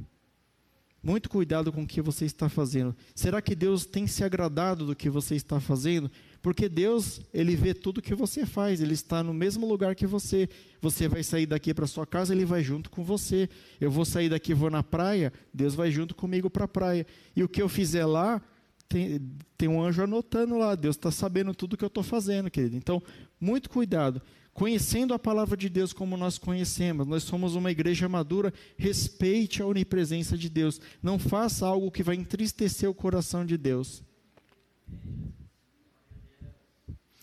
[1.03, 2.94] Muito cuidado com o que você está fazendo.
[3.14, 6.11] Será que Deus tem se agradado do que você está fazendo?
[6.42, 10.51] Porque Deus, ele vê tudo que você faz, ele está no mesmo lugar que você.
[10.82, 13.48] Você vai sair daqui para sua casa, ele vai junto com você.
[13.80, 17.07] Eu vou sair daqui, vou na praia, Deus vai junto comigo para a praia.
[17.34, 18.42] E o que eu fizer lá,
[18.91, 19.22] tem,
[19.57, 20.74] tem um anjo anotando lá.
[20.74, 22.76] Deus está sabendo tudo que eu estou fazendo, querido.
[22.76, 23.03] Então,
[23.41, 24.20] muito cuidado
[24.53, 29.66] conhecendo a palavra de Deus como nós conhecemos, nós somos uma igreja madura, respeite a
[29.66, 34.03] onipresença de Deus, não faça algo que vai entristecer o coração de Deus.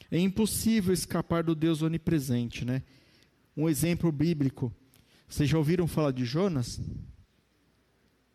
[0.10, 2.82] É impossível escapar do Deus onipresente, né?
[3.56, 4.74] Um exemplo bíblico.
[5.28, 6.80] Vocês já ouviram falar de Jonas?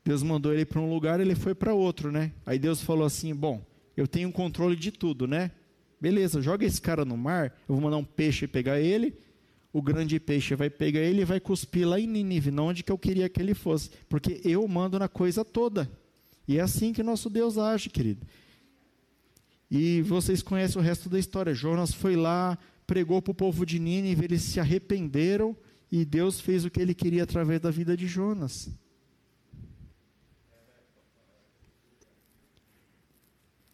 [0.05, 2.33] Deus mandou ele para um lugar, ele foi para outro, né?
[2.45, 3.65] Aí Deus falou assim: "Bom,
[3.97, 5.51] eu tenho controle de tudo, né?
[6.01, 9.15] Beleza, joga esse cara no mar, eu vou mandar um peixe pegar ele,
[9.73, 12.93] o grande peixe vai pegar ele e vai cuspir lá em Nínive, não onde que
[12.93, 15.89] eu queria que ele fosse, porque eu mando na coisa toda.
[16.47, 18.27] E é assim que nosso Deus age, querido.
[19.71, 21.55] E vocês conhecem o resto da história.
[21.55, 25.57] Jonas foi lá, pregou para o povo de Nínive, eles se arrependeram
[25.91, 28.69] e Deus fez o que ele queria através da vida de Jonas.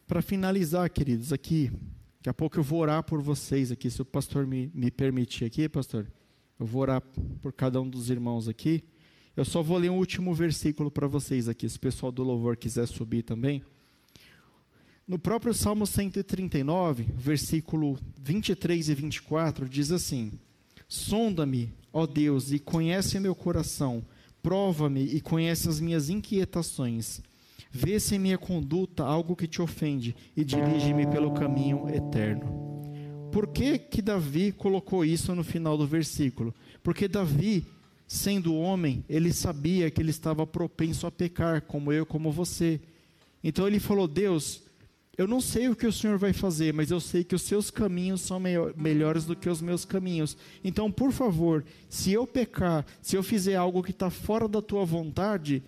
[0.08, 1.70] Para finalizar, queridos, aqui,
[2.16, 5.44] daqui a pouco eu vou orar por vocês aqui, se o pastor me, me permitir
[5.44, 6.10] aqui, pastor,
[6.58, 7.02] eu vou orar
[7.42, 8.82] por cada um dos irmãos aqui.
[9.36, 12.56] Eu só vou ler um último versículo para vocês aqui, se o pessoal do louvor
[12.56, 13.62] quiser subir também.
[15.06, 20.32] No próprio Salmo 139, versículo 23 e 24, diz assim:
[20.88, 24.02] Sonda-me, ó Deus, e conhece meu coração,
[24.42, 27.20] prova-me e conhece as minhas inquietações.
[27.70, 32.68] Vê se em minha conduta algo que te ofende e dirige-me pelo caminho eterno.
[33.30, 36.54] Por que que Davi colocou isso no final do versículo?
[36.82, 37.66] Porque Davi,
[38.06, 42.80] sendo homem, ele sabia que ele estava propenso a pecar, como eu, como você.
[43.44, 44.62] Então ele falou: Deus,
[45.18, 47.70] eu não sei o que o Senhor vai fazer, mas eu sei que os seus
[47.70, 48.40] caminhos são
[48.76, 50.36] melhores do que os meus caminhos.
[50.62, 54.84] Então, por favor, se eu pecar, se eu fizer algo que está fora da tua
[54.84, 55.62] vontade,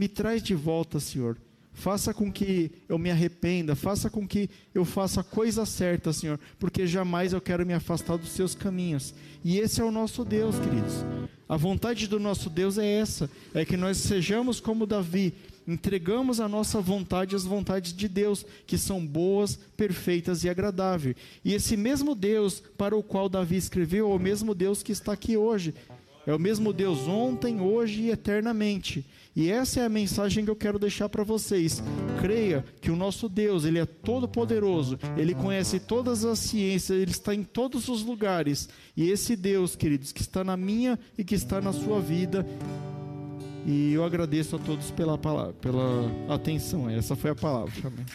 [0.00, 1.36] me traz de volta, Senhor.
[1.74, 6.40] Faça com que eu me arrependa, faça com que eu faça a coisa certa, Senhor,
[6.58, 9.14] porque jamais eu quero me afastar dos seus caminhos.
[9.44, 11.04] E esse é o nosso Deus, queridos.
[11.46, 15.34] A vontade do nosso Deus é essa: é que nós sejamos como Davi,
[15.68, 21.14] entregamos a nossa vontade às vontades de Deus, que são boas, perfeitas e agradáveis.
[21.44, 25.12] E esse mesmo Deus para o qual Davi escreveu é o mesmo Deus que está
[25.12, 25.74] aqui hoje.
[26.26, 29.04] É o mesmo Deus ontem, hoje e eternamente.
[29.34, 31.82] E essa é a mensagem que eu quero deixar para vocês.
[32.20, 37.12] Creia que o nosso Deus, ele é todo poderoso, ele conhece todas as ciências, ele
[37.12, 38.68] está em todos os lugares.
[38.96, 42.44] E esse Deus, queridos, que está na minha e que está na sua vida,
[43.66, 46.88] e eu agradeço a todos pela, palavra, pela atenção.
[46.88, 47.72] Essa foi a palavra.
[47.84, 48.06] Amém.